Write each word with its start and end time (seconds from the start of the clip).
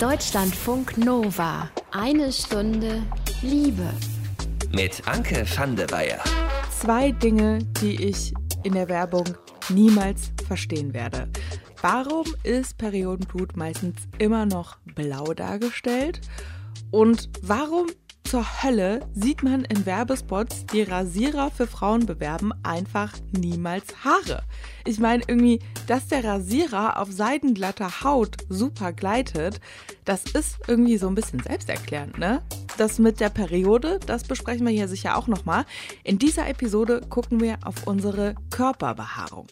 Deutschlandfunk 0.00 0.98
Nova. 0.98 1.70
Eine 1.90 2.30
Stunde 2.30 3.02
Liebe. 3.40 3.88
Mit 4.70 5.08
Anke 5.08 5.46
van 5.56 5.74
der 5.74 5.90
Weyer. 5.90 6.22
Zwei 6.70 7.12
Dinge, 7.12 7.60
die 7.80 8.04
ich 8.04 8.34
in 8.62 8.74
der 8.74 8.90
Werbung 8.90 9.24
niemals 9.70 10.32
verstehen 10.46 10.92
werde. 10.92 11.30
Warum 11.80 12.26
ist 12.42 12.76
Periodenblut 12.76 13.56
meistens 13.56 13.96
immer 14.18 14.44
noch 14.44 14.76
blau 14.84 15.32
dargestellt? 15.32 16.20
Und 16.90 17.30
warum 17.40 17.86
zur 18.26 18.62
Hölle 18.62 19.08
sieht 19.14 19.44
man 19.44 19.64
in 19.64 19.86
Werbespots, 19.86 20.66
die 20.66 20.82
Rasierer 20.82 21.50
für 21.50 21.68
Frauen 21.68 22.06
bewerben, 22.06 22.52
einfach 22.64 23.12
niemals 23.30 24.04
Haare. 24.04 24.42
Ich 24.84 24.98
meine 24.98 25.22
irgendwie, 25.28 25.60
dass 25.86 26.08
der 26.08 26.24
Rasierer 26.24 27.00
auf 27.00 27.12
seidenglatter 27.12 28.02
Haut 28.02 28.36
super 28.48 28.92
gleitet, 28.92 29.60
das 30.04 30.24
ist 30.24 30.58
irgendwie 30.66 30.98
so 30.98 31.06
ein 31.06 31.14
bisschen 31.14 31.40
selbsterklärend, 31.40 32.18
ne? 32.18 32.42
Das 32.76 32.98
mit 32.98 33.20
der 33.20 33.30
Periode, 33.30 34.00
das 34.06 34.24
besprechen 34.24 34.66
wir 34.66 34.72
hier 34.72 34.88
sicher 34.88 35.16
auch 35.16 35.28
nochmal. 35.28 35.64
In 36.02 36.18
dieser 36.18 36.48
Episode 36.48 37.02
gucken 37.08 37.40
wir 37.40 37.58
auf 37.64 37.86
unsere 37.86 38.34
Körperbehaarung. 38.50 39.46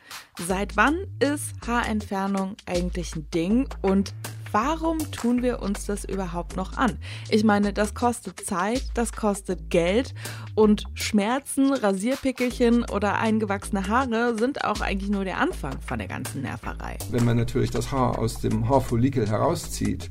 Seit 0.46 0.77
wann 0.77 1.06
ist 1.20 1.52
Haarentfernung 1.66 2.56
eigentlich 2.66 3.15
ein 3.15 3.30
Ding 3.30 3.68
und 3.82 4.15
warum 4.54 4.98
tun 5.10 5.42
wir 5.42 5.60
uns 5.60 5.84
das 5.84 6.04
überhaupt 6.04 6.56
noch 6.56 6.76
an? 6.76 6.96
Ich 7.28 7.42
meine, 7.42 7.72
das 7.72 7.92
kostet 7.92 8.40
Zeit, 8.40 8.84
das 8.95 9.12
kostet 9.12 9.68
Geld 9.68 10.14
und 10.54 10.84
Schmerzen, 10.95 11.74
Rasierpickelchen 11.74 12.84
oder 12.88 13.18
eingewachsene 13.18 13.88
Haare 13.88 14.38
sind 14.38 14.64
auch 14.64 14.80
eigentlich 14.80 15.10
nur 15.10 15.24
der 15.24 15.38
Anfang 15.40 15.80
von 15.80 15.98
der 15.98 16.06
ganzen 16.06 16.42
Nerverei. 16.42 16.96
Wenn 17.10 17.24
man 17.24 17.36
natürlich 17.36 17.72
das 17.72 17.90
Haar 17.90 18.16
aus 18.16 18.40
dem 18.40 18.68
Haarfollikel 18.68 19.28
herauszieht, 19.28 20.10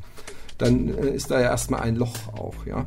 dann 0.58 0.90
äh, 0.90 1.12
ist 1.12 1.32
da 1.32 1.40
ja 1.40 1.48
erstmal 1.48 1.80
ein 1.80 1.96
Loch 1.96 2.34
auch, 2.34 2.66
ja. 2.66 2.86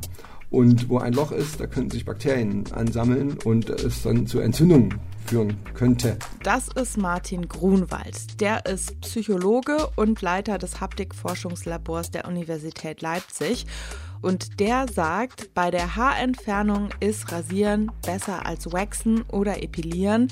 Und 0.57 0.89
wo 0.89 0.97
ein 0.97 1.13
Loch 1.13 1.33
ist, 1.33 1.61
da 1.61 1.67
können 1.67 1.91
sich 1.91 2.07
Bakterien 2.07 2.65
ansammeln 2.73 3.37
und 3.45 3.69
es 3.69 4.05
dann 4.05 4.27
zu 4.27 4.41
Entzündungen 4.41 4.99
führen 5.27 5.59
könnte. 5.75 6.17
Das 6.45 6.69
ist 6.69 6.97
Martin 6.97 7.47
Grunwald. 7.47 8.41
Der 8.41 8.65
ist 8.65 8.99
Psychologe 9.03 9.87
und 9.97 10.23
Leiter 10.23 10.57
des 10.57 10.81
Haptikforschungslabors 10.81 12.11
der 12.11 12.27
Universität 12.27 13.03
Leipzig. 13.03 13.67
Und 14.23 14.61
der 14.61 14.87
sagt, 14.89 15.53
bei 15.55 15.71
der 15.71 15.97
Haarentfernung 15.97 16.91
ist 17.01 17.31
Rasieren 17.33 17.91
besser 18.05 18.47
als 18.47 18.73
Waxen 18.73 19.23
oder 19.23 19.63
Epilieren, 19.63 20.29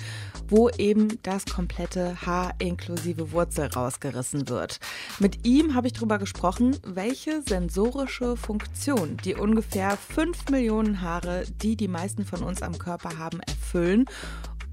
wo 0.49 0.69
eben 0.71 1.19
das 1.23 1.47
komplette 1.47 2.21
Haar 2.25 2.55
inklusive 2.59 3.33
Wurzel 3.33 3.67
rausgerissen 3.67 4.49
wird. 4.49 4.79
Mit 5.19 5.47
ihm 5.47 5.75
habe 5.75 5.87
ich 5.87 5.93
darüber 5.93 6.19
gesprochen, 6.19 6.77
welche 6.83 7.43
sensorische 7.43 8.37
Funktion 8.37 9.17
die 9.25 9.35
ungefähr 9.35 9.97
5 9.97 10.51
Millionen 10.51 11.01
Haare, 11.01 11.45
die 11.63 11.77
die 11.77 11.89
meisten 11.89 12.25
von 12.25 12.43
uns 12.43 12.63
am 12.63 12.79
Körper 12.79 13.19
haben, 13.19 13.41
erfüllen 13.41 14.07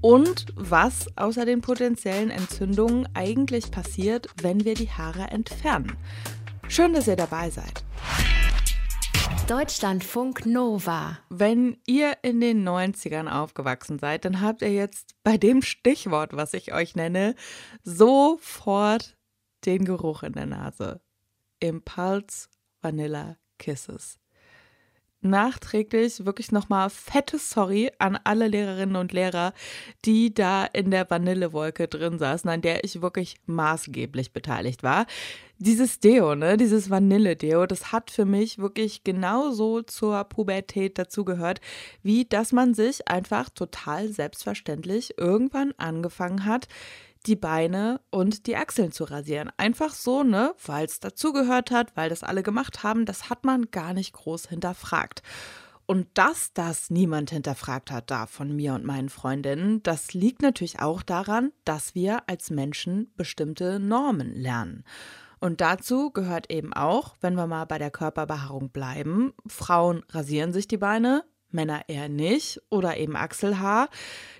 und 0.00 0.46
was 0.56 1.06
außer 1.16 1.46
den 1.46 1.60
potenziellen 1.60 2.30
Entzündungen 2.30 3.08
eigentlich 3.14 3.70
passiert, 3.70 4.26
wenn 4.42 4.64
wir 4.64 4.74
die 4.74 4.90
Haare 4.90 5.28
entfernen. 5.30 5.96
Schön, 6.68 6.92
dass 6.92 7.06
ihr 7.06 7.16
dabei 7.16 7.50
seid. 7.50 7.84
Deutschlandfunk 9.52 10.46
Nova. 10.46 11.18
Wenn 11.28 11.76
ihr 11.86 12.16
in 12.22 12.40
den 12.40 12.66
90ern 12.66 13.28
aufgewachsen 13.28 13.98
seid, 13.98 14.24
dann 14.24 14.40
habt 14.40 14.62
ihr 14.62 14.72
jetzt 14.72 15.14
bei 15.24 15.36
dem 15.36 15.60
Stichwort, 15.60 16.34
was 16.34 16.54
ich 16.54 16.72
euch 16.72 16.96
nenne, 16.96 17.34
sofort 17.82 19.18
den 19.66 19.84
Geruch 19.84 20.22
in 20.22 20.32
der 20.32 20.46
Nase. 20.46 21.02
Impulse 21.60 22.48
Vanilla 22.80 23.36
Kisses 23.58 24.21
nachträglich 25.22 26.24
wirklich 26.24 26.52
nochmal 26.52 26.90
fettes 26.90 27.50
Sorry 27.50 27.90
an 27.98 28.18
alle 28.24 28.48
Lehrerinnen 28.48 28.96
und 28.96 29.12
Lehrer, 29.12 29.52
die 30.04 30.34
da 30.34 30.64
in 30.64 30.90
der 30.90 31.08
Vanillewolke 31.08 31.88
drin 31.88 32.18
saßen, 32.18 32.48
an 32.50 32.62
der 32.62 32.84
ich 32.84 33.02
wirklich 33.02 33.36
maßgeblich 33.46 34.32
beteiligt 34.32 34.82
war. 34.82 35.06
Dieses 35.58 36.00
Deo, 36.00 36.34
ne, 36.34 36.56
dieses 36.56 36.90
Vanille-Deo, 36.90 37.66
das 37.66 37.92
hat 37.92 38.10
für 38.10 38.24
mich 38.24 38.58
wirklich 38.58 39.04
genauso 39.04 39.82
zur 39.82 40.24
Pubertät 40.24 40.98
dazugehört, 40.98 41.60
wie 42.02 42.24
dass 42.24 42.50
man 42.50 42.74
sich 42.74 43.06
einfach 43.06 43.48
total 43.48 44.08
selbstverständlich 44.08 45.18
irgendwann 45.18 45.72
angefangen 45.76 46.46
hat, 46.46 46.66
die 47.26 47.36
Beine 47.36 48.00
und 48.10 48.46
die 48.46 48.56
Achseln 48.56 48.92
zu 48.92 49.04
rasieren. 49.04 49.50
Einfach 49.56 49.94
so, 49.94 50.22
ne, 50.22 50.54
weil 50.64 50.86
es 50.86 51.00
dazugehört 51.00 51.70
hat, 51.70 51.96
weil 51.96 52.08
das 52.08 52.22
alle 52.22 52.42
gemacht 52.42 52.82
haben, 52.82 53.06
das 53.06 53.30
hat 53.30 53.44
man 53.44 53.70
gar 53.70 53.94
nicht 53.94 54.12
groß 54.12 54.48
hinterfragt. 54.48 55.22
Und 55.86 56.06
dass 56.14 56.52
das 56.52 56.90
niemand 56.90 57.30
hinterfragt 57.30 57.90
hat 57.90 58.10
da 58.10 58.26
von 58.26 58.54
mir 58.54 58.74
und 58.74 58.84
meinen 58.84 59.08
Freundinnen, 59.08 59.82
das 59.82 60.14
liegt 60.14 60.40
natürlich 60.40 60.80
auch 60.80 61.02
daran, 61.02 61.52
dass 61.64 61.94
wir 61.94 62.22
als 62.28 62.50
Menschen 62.50 63.12
bestimmte 63.16 63.78
Normen 63.80 64.34
lernen. 64.34 64.84
Und 65.40 65.60
dazu 65.60 66.12
gehört 66.12 66.52
eben 66.52 66.72
auch, 66.72 67.16
wenn 67.20 67.34
wir 67.34 67.48
mal 67.48 67.64
bei 67.64 67.78
der 67.78 67.90
Körperbehaarung 67.90 68.70
bleiben, 68.70 69.32
Frauen 69.48 70.04
rasieren 70.08 70.52
sich 70.52 70.68
die 70.68 70.76
Beine, 70.76 71.24
Männer 71.54 71.82
eher 71.88 72.08
nicht 72.08 72.60
oder 72.70 72.96
eben 72.96 73.16
Achselhaar. 73.16 73.88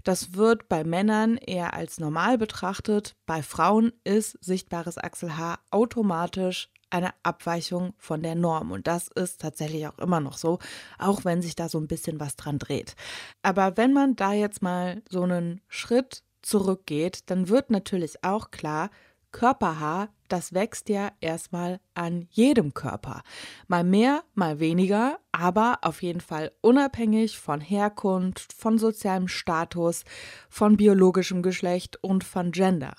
Das 0.05 0.35
wird 0.35 0.69
bei 0.69 0.85
Männern 0.85 1.37
eher 1.37 1.75
als 1.75 2.01
normal 2.01 2.39
betrachtet. 2.39 3.17
Bei 3.27 3.43
Frauen 3.43 3.93
ist 4.05 4.37
sichtbares 4.43 4.99
Achselhaar 4.99 5.61
automatisch 5.71 6.69
eine 6.93 7.15
Abweichung 7.23 7.95
von 7.97 8.23
der 8.23 8.35
Norm. 8.35 8.71
Und 8.71 8.87
das 8.87 9.09
ist 9.09 9.41
tatsächlich 9.41 9.87
auch 9.87 9.99
immer 9.99 10.21
noch 10.21 10.37
so, 10.37 10.59
auch 10.99 11.25
wenn 11.25 11.41
sich 11.41 11.55
da 11.57 11.69
so 11.69 11.79
ein 11.79 11.89
bisschen 11.89 12.21
was 12.21 12.37
dran 12.37 12.59
dreht. 12.59 12.95
Aber 13.43 13.77
wenn 13.77 13.93
man 13.93 14.15
da 14.15 14.33
jetzt 14.33 14.63
mal 14.63 15.03
so 15.09 15.23
einen 15.23 15.63
Schritt 15.69 16.23
zurückgeht, 16.43 17.31
dann 17.31 17.49
wird 17.49 17.71
natürlich 17.71 18.23
auch 18.25 18.51
klar, 18.51 18.91
Körperhaar, 19.31 20.11
das 20.33 20.55
wächst 20.55 20.89
ja 20.89 21.13
erstmal 21.21 21.79
an 21.93 22.27
jedem 22.31 22.73
Körper. 22.73 23.23
Mal 23.69 23.85
mehr, 23.85 24.25
mal 24.35 24.61
weniger, 24.61 25.19
aber 25.31 25.81
auf 25.83 26.03
jeden 26.03 26.23
Fall 26.23 26.53
unabhängig 26.63 27.39
von 27.39 27.61
Herkunft, 27.61 28.55
von 28.55 28.79
sozialem 28.79 29.29
Status, 29.29 30.05
von 30.49 30.79
biologischem 30.79 31.43
Geschlecht 31.43 32.03
und 32.03 32.25
von 32.25 32.51
Gender. 32.51 32.95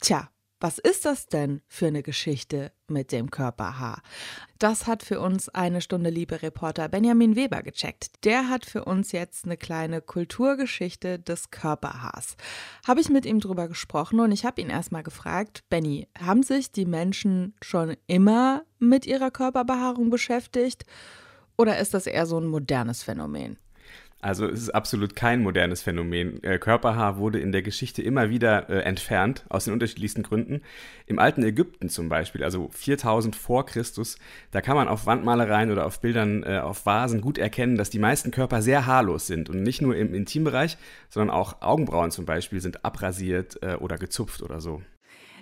Tja, 0.00 0.28
was 0.58 0.78
ist 0.78 1.04
das 1.04 1.26
denn 1.26 1.62
für 1.68 1.86
eine 1.86 2.02
Geschichte 2.02 2.72
mit 2.90 3.12
dem 3.12 3.30
Körperhaar? 3.30 4.02
Das 4.58 4.86
hat 4.86 5.02
für 5.02 5.20
uns 5.20 5.48
eine 5.48 5.80
Stunde 5.80 6.10
Liebe-Reporter 6.10 6.88
Benjamin 6.88 7.36
Weber 7.36 7.62
gecheckt. 7.62 8.24
Der 8.24 8.48
hat 8.48 8.64
für 8.64 8.84
uns 8.84 9.12
jetzt 9.12 9.44
eine 9.44 9.56
kleine 9.56 10.00
Kulturgeschichte 10.00 11.18
des 11.18 11.50
Körperhaars. 11.50 12.36
Habe 12.86 13.00
ich 13.00 13.08
mit 13.08 13.26
ihm 13.26 13.40
drüber 13.40 13.68
gesprochen 13.68 14.20
und 14.20 14.32
ich 14.32 14.44
habe 14.44 14.60
ihn 14.60 14.70
erstmal 14.70 15.02
gefragt, 15.02 15.64
Benny, 15.68 16.08
haben 16.18 16.42
sich 16.42 16.72
die 16.72 16.86
Menschen 16.86 17.54
schon 17.60 17.96
immer 18.06 18.62
mit 18.78 19.06
ihrer 19.06 19.30
Körperbehaarung 19.30 20.10
beschäftigt 20.10 20.84
oder 21.56 21.78
ist 21.78 21.94
das 21.94 22.06
eher 22.06 22.26
so 22.26 22.38
ein 22.38 22.46
modernes 22.46 23.02
Phänomen? 23.02 23.58
Also 24.22 24.46
es 24.46 24.62
ist 24.62 24.70
absolut 24.70 25.14
kein 25.14 25.42
modernes 25.42 25.82
Phänomen. 25.82 26.42
Äh, 26.42 26.58
Körperhaar 26.58 27.18
wurde 27.18 27.38
in 27.38 27.52
der 27.52 27.62
Geschichte 27.62 28.02
immer 28.02 28.30
wieder 28.30 28.68
äh, 28.70 28.80
entfernt, 28.80 29.44
aus 29.50 29.66
den 29.66 29.74
unterschiedlichsten 29.74 30.22
Gründen. 30.22 30.62
Im 31.06 31.18
alten 31.18 31.42
Ägypten 31.42 31.90
zum 31.90 32.08
Beispiel, 32.08 32.42
also 32.42 32.68
4000 32.72 33.36
vor 33.36 33.66
Christus, 33.66 34.16
da 34.52 34.62
kann 34.62 34.74
man 34.74 34.88
auf 34.88 35.06
Wandmalereien 35.06 35.70
oder 35.70 35.86
auf 35.86 36.00
Bildern 36.00 36.42
äh, 36.44 36.58
auf 36.58 36.86
Vasen 36.86 37.20
gut 37.20 37.36
erkennen, 37.36 37.76
dass 37.76 37.90
die 37.90 37.98
meisten 37.98 38.30
Körper 38.30 38.62
sehr 38.62 38.86
haarlos 38.86 39.26
sind. 39.26 39.50
Und 39.50 39.62
nicht 39.62 39.82
nur 39.82 39.94
im 39.94 40.14
Intimbereich, 40.14 40.78
sondern 41.10 41.34
auch 41.34 41.60
Augenbrauen 41.60 42.10
zum 42.10 42.24
Beispiel 42.24 42.60
sind 42.60 42.84
abrasiert 42.84 43.60
oder 43.80 43.96
gezupft 43.98 44.42
oder 44.42 44.60
so. 44.60 44.82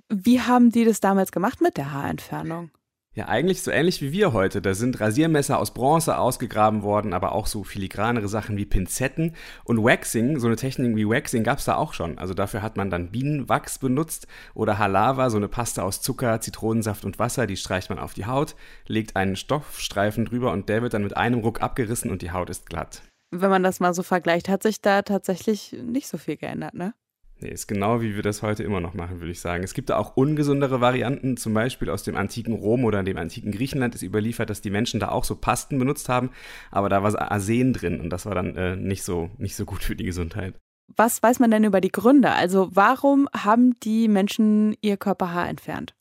Wie 0.08 0.40
haben 0.40 0.70
die 0.70 0.84
das 0.84 1.00
damals 1.00 1.32
gemacht 1.32 1.60
mit 1.60 1.76
der 1.76 1.92
Haarentfernung? 1.92 2.70
Ja, 3.16 3.28
eigentlich 3.28 3.62
so 3.62 3.70
ähnlich 3.70 4.02
wie 4.02 4.10
wir 4.10 4.32
heute. 4.32 4.60
Da 4.60 4.74
sind 4.74 5.00
Rasiermesser 5.00 5.60
aus 5.60 5.72
Bronze 5.72 6.18
ausgegraben 6.18 6.82
worden, 6.82 7.12
aber 7.12 7.30
auch 7.30 7.46
so 7.46 7.62
filigranere 7.62 8.26
Sachen 8.26 8.56
wie 8.56 8.66
Pinzetten. 8.66 9.36
Und 9.62 9.84
Waxing, 9.84 10.40
so 10.40 10.48
eine 10.48 10.56
Technik 10.56 10.96
wie 10.96 11.08
Waxing 11.08 11.44
gab 11.44 11.58
es 11.58 11.64
da 11.64 11.76
auch 11.76 11.94
schon. 11.94 12.18
Also 12.18 12.34
dafür 12.34 12.60
hat 12.60 12.76
man 12.76 12.90
dann 12.90 13.12
Bienenwachs 13.12 13.78
benutzt 13.78 14.26
oder 14.52 14.78
Halava, 14.78 15.30
so 15.30 15.36
eine 15.36 15.46
Paste 15.46 15.84
aus 15.84 16.02
Zucker, 16.02 16.40
Zitronensaft 16.40 17.04
und 17.04 17.20
Wasser. 17.20 17.46
Die 17.46 17.56
streicht 17.56 17.88
man 17.88 18.00
auf 18.00 18.14
die 18.14 18.26
Haut, 18.26 18.56
legt 18.88 19.14
einen 19.14 19.36
Stoffstreifen 19.36 20.24
drüber 20.24 20.50
und 20.50 20.68
der 20.68 20.82
wird 20.82 20.94
dann 20.94 21.04
mit 21.04 21.16
einem 21.16 21.38
Ruck 21.38 21.62
abgerissen 21.62 22.10
und 22.10 22.20
die 22.20 22.32
Haut 22.32 22.50
ist 22.50 22.68
glatt. 22.68 23.02
Wenn 23.30 23.50
man 23.50 23.62
das 23.62 23.78
mal 23.78 23.94
so 23.94 24.02
vergleicht, 24.02 24.48
hat 24.48 24.64
sich 24.64 24.80
da 24.80 25.02
tatsächlich 25.02 25.72
nicht 25.84 26.08
so 26.08 26.18
viel 26.18 26.36
geändert, 26.36 26.74
ne? 26.74 26.94
Nee, 27.40 27.50
ist 27.50 27.66
genau 27.66 28.00
wie 28.00 28.14
wir 28.14 28.22
das 28.22 28.42
heute 28.42 28.62
immer 28.62 28.80
noch 28.80 28.94
machen, 28.94 29.20
würde 29.20 29.32
ich 29.32 29.40
sagen. 29.40 29.64
Es 29.64 29.74
gibt 29.74 29.90
da 29.90 29.96
auch 29.96 30.16
ungesundere 30.16 30.80
Varianten, 30.80 31.36
zum 31.36 31.52
Beispiel 31.52 31.90
aus 31.90 32.02
dem 32.02 32.16
antiken 32.16 32.54
Rom 32.54 32.84
oder 32.84 33.02
dem 33.02 33.16
antiken 33.16 33.50
Griechenland 33.50 33.94
ist 33.94 34.02
überliefert, 34.02 34.50
dass 34.50 34.60
die 34.60 34.70
Menschen 34.70 35.00
da 35.00 35.08
auch 35.08 35.24
so 35.24 35.34
Pasten 35.34 35.78
benutzt 35.78 36.08
haben, 36.08 36.30
aber 36.70 36.88
da 36.88 37.02
war 37.02 37.32
Arsen 37.32 37.72
drin 37.72 38.00
und 38.00 38.10
das 38.10 38.24
war 38.26 38.34
dann 38.34 38.56
äh, 38.56 38.76
nicht, 38.76 39.02
so, 39.02 39.30
nicht 39.36 39.56
so 39.56 39.64
gut 39.64 39.82
für 39.82 39.96
die 39.96 40.04
Gesundheit. 40.04 40.54
Was 40.96 41.22
weiß 41.22 41.40
man 41.40 41.50
denn 41.50 41.64
über 41.64 41.80
die 41.80 41.90
Gründe? 41.90 42.30
Also 42.32 42.68
warum 42.72 43.28
haben 43.34 43.78
die 43.80 44.06
Menschen 44.08 44.76
ihr 44.80 44.96
Körperhaar 44.96 45.48
entfernt? 45.48 45.94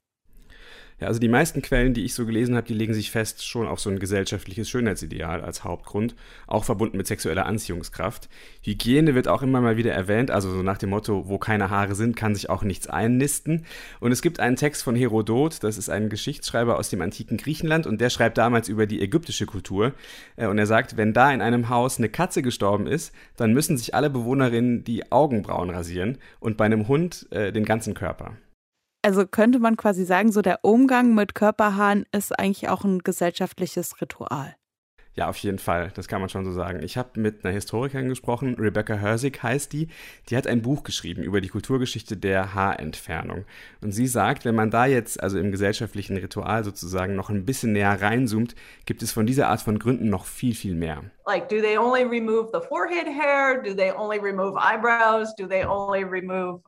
Ja, 1.04 1.10
also 1.10 1.20
die 1.20 1.28
meisten 1.28 1.62
Quellen, 1.62 1.94
die 1.94 2.06
ich 2.06 2.14
so 2.14 2.26
gelesen 2.26 2.56
habe, 2.56 2.66
die 2.66 2.74
legen 2.74 2.94
sich 2.94 3.12
fest 3.12 3.46
schon 3.46 3.68
auf 3.68 3.82
so 3.82 3.90
ein 3.90 4.00
gesellschaftliches 4.00 4.70
Schönheitsideal 4.70 5.42
als 5.42 5.66
Hauptgrund, 5.66 6.16
auch 6.48 6.64
verbunden 6.64 6.96
mit 6.96 7.08
sexueller 7.08 7.46
Anziehungskraft. 7.46 8.30
Hygiene 8.62 9.14
wird 9.14 9.28
auch 9.28 9.42
immer 9.42 9.60
mal 9.60 9.76
wieder 9.76 9.92
erwähnt, 9.92 10.32
also 10.32 10.50
so 10.50 10.64
nach 10.64 10.78
dem 10.78 10.92
Motto, 10.92 11.28
wo 11.28 11.38
keine 11.38 11.70
Haare 11.70 11.96
sind, 11.96 12.16
kann 12.16 12.36
sich 12.36 12.50
auch 12.50 12.64
nichts 12.64 12.88
einnisten. 12.88 13.66
Und 14.00 14.14
es 14.14 14.22
gibt 14.22 14.40
einen 14.40 14.56
Text 14.56 14.82
von 14.82 14.96
Herodot, 14.96 15.62
das 15.62 15.78
ist 15.78 15.90
ein 15.90 16.08
Geschichtsschreiber 16.08 16.80
aus 16.80 16.88
dem 16.88 17.02
antiken 17.02 17.36
Griechenland 17.36 17.86
und 17.86 18.00
der 18.00 18.10
schreibt 18.10 18.38
damals 18.38 18.70
über 18.70 18.86
die 18.86 19.02
ägyptische 19.02 19.46
Kultur. 19.46 19.92
Äh, 20.38 20.48
und 20.48 20.58
er 20.58 20.68
sagt, 20.68 20.96
wenn 20.96 21.12
da 21.12 21.34
in 21.34 21.42
einem 21.42 21.68
Haus 21.68 21.98
eine 21.98 22.08
Katze 22.08 22.42
gestorben 22.42 22.88
ist, 22.88 23.14
dann 23.36 23.52
müssen 23.52 23.78
sich 23.78 23.94
alle 23.94 24.10
Bewohnerinnen 24.10 24.86
die 24.86 25.12
Augenbrauen 25.12 25.70
rasieren 25.70 26.18
und 26.40 26.56
bei 26.56 26.64
einem 26.64 26.88
Hund 26.88 27.28
äh, 27.32 27.52
den 27.52 27.66
ganzen 27.66 27.94
Körper. 27.94 28.38
Also 29.06 29.28
könnte 29.28 29.60
man 29.60 29.76
quasi 29.76 30.06
sagen, 30.06 30.32
so 30.32 30.42
der 30.42 30.60
Umgang 30.64 31.14
mit 31.14 31.36
Körperhaaren 31.36 32.06
ist 32.14 32.40
eigentlich 32.40 32.70
auch 32.70 32.86
ein 32.86 33.00
gesellschaftliches 33.00 34.00
Ritual. 34.02 34.56
Ja, 35.16 35.28
auf 35.28 35.38
jeden 35.38 35.60
Fall, 35.60 35.92
das 35.94 36.08
kann 36.08 36.22
man 36.22 36.30
schon 36.30 36.46
so 36.46 36.52
sagen. 36.54 36.82
Ich 36.82 36.98
habe 36.98 37.20
mit 37.20 37.44
einer 37.44 37.54
Historikerin 37.54 38.08
gesprochen, 38.08 38.56
Rebecca 38.58 38.96
Hersig 38.96 39.44
heißt 39.44 39.72
die, 39.74 39.90
die 40.30 40.38
hat 40.38 40.48
ein 40.48 40.64
Buch 40.64 40.84
geschrieben 40.84 41.22
über 41.22 41.42
die 41.42 41.50
Kulturgeschichte 41.50 42.16
der 42.18 42.56
Haarentfernung. 42.56 43.46
Und 43.82 43.92
sie 43.92 44.08
sagt, 44.08 44.46
wenn 44.46 44.56
man 44.56 44.72
da 44.72 44.86
jetzt, 44.86 45.22
also 45.22 45.38
im 45.38 45.52
gesellschaftlichen 45.52 46.18
Ritual 46.18 46.64
sozusagen, 46.64 47.16
noch 47.16 47.30
ein 47.30 47.46
bisschen 47.46 47.74
näher 47.74 48.02
reinzoomt, 48.02 48.56
gibt 48.86 49.04
es 49.04 49.12
von 49.12 49.28
dieser 49.28 49.50
Art 49.50 49.62
von 49.62 49.78
Gründen 49.78 50.10
noch 50.10 50.26
viel, 50.26 50.56
viel 50.56 50.76
mehr. 50.76 51.04
Like, 51.28 51.50
do 51.50 51.60
they 51.60 51.78
only 51.78 52.04
remove 52.04 52.50
the 52.52 52.66
forehead 52.68 53.06
hair? 53.06 53.62
Do 53.62 53.76
they 53.76 53.92
only 53.92 54.18
remove 54.18 54.58
eyebrows? 54.58 55.36
Do 55.36 55.46
they 55.46 55.66
only 55.66 56.04
remove 56.04 56.62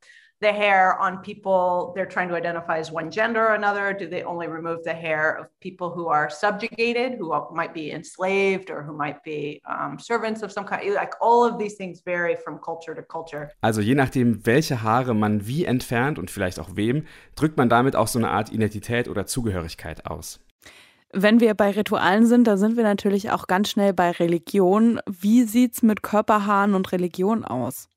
the 0.46 0.54
hair 0.54 0.98
on 1.00 1.18
people 1.30 1.92
they're 1.96 2.12
trying 2.16 2.30
to 2.30 2.36
identify 2.36 2.78
as 2.78 2.92
one 2.92 3.10
gender 3.10 3.44
or 3.50 3.56
another? 3.56 3.94
Do 3.94 4.06
they 4.08 4.24
only 4.24 4.48
remove 4.48 4.84
the 4.84 4.94
hair 4.94 5.24
of 5.40 5.48
people 5.60 5.90
who 5.96 6.08
are 6.08 6.30
subjugated, 6.30 7.18
who 7.18 7.28
might 7.62 7.74
be 7.74 7.92
enslaved 7.92 8.70
or 8.70 8.84
who 8.84 8.94
might 8.94 9.24
be 9.24 9.62
um, 9.68 9.98
servants 10.00 10.44
of 10.44 10.52
some 10.52 10.66
kind? 10.66 10.94
Like 10.94 11.14
all 11.20 11.44
of 11.44 11.58
these 11.58 11.76
things 11.76 12.02
vary 12.06 12.36
from 12.36 12.60
culture 12.60 12.94
to 12.94 13.02
culture. 13.02 13.50
Also 13.62 13.82
je 13.82 13.96
nachdem, 13.96 14.46
welche 14.46 14.84
Haare 14.84 15.16
man 15.16 15.48
wie 15.48 15.66
entfernt 15.66 16.20
und 16.20 16.30
vielleicht 16.30 16.60
auch 16.60 16.70
wem, 16.76 17.06
drückt 17.36 17.58
man 17.58 17.70
damit 17.70 17.96
auch 17.96 18.08
so 18.08 18.20
eine 18.20 18.30
Art 18.30 18.52
Identität 18.52 19.08
oder 19.08 19.26
Zugehörigkeit 19.26 20.06
aus. 20.06 20.40
Wenn 21.12 21.40
wir 21.40 21.54
bei 21.54 21.72
Ritualen 21.72 22.26
sind, 22.26 22.46
da 22.46 22.58
sind 22.58 22.76
wir 22.76 22.84
natürlich 22.84 23.32
auch 23.32 23.48
ganz 23.48 23.70
schnell 23.70 23.94
bei 23.94 24.12
Religion. 24.12 25.00
Wie 25.10 25.44
sieht's 25.44 25.82
mit 25.82 26.04
Körperhaaren 26.04 26.76
und 26.76 26.92
Religion 26.92 27.46
aus? 27.46 27.88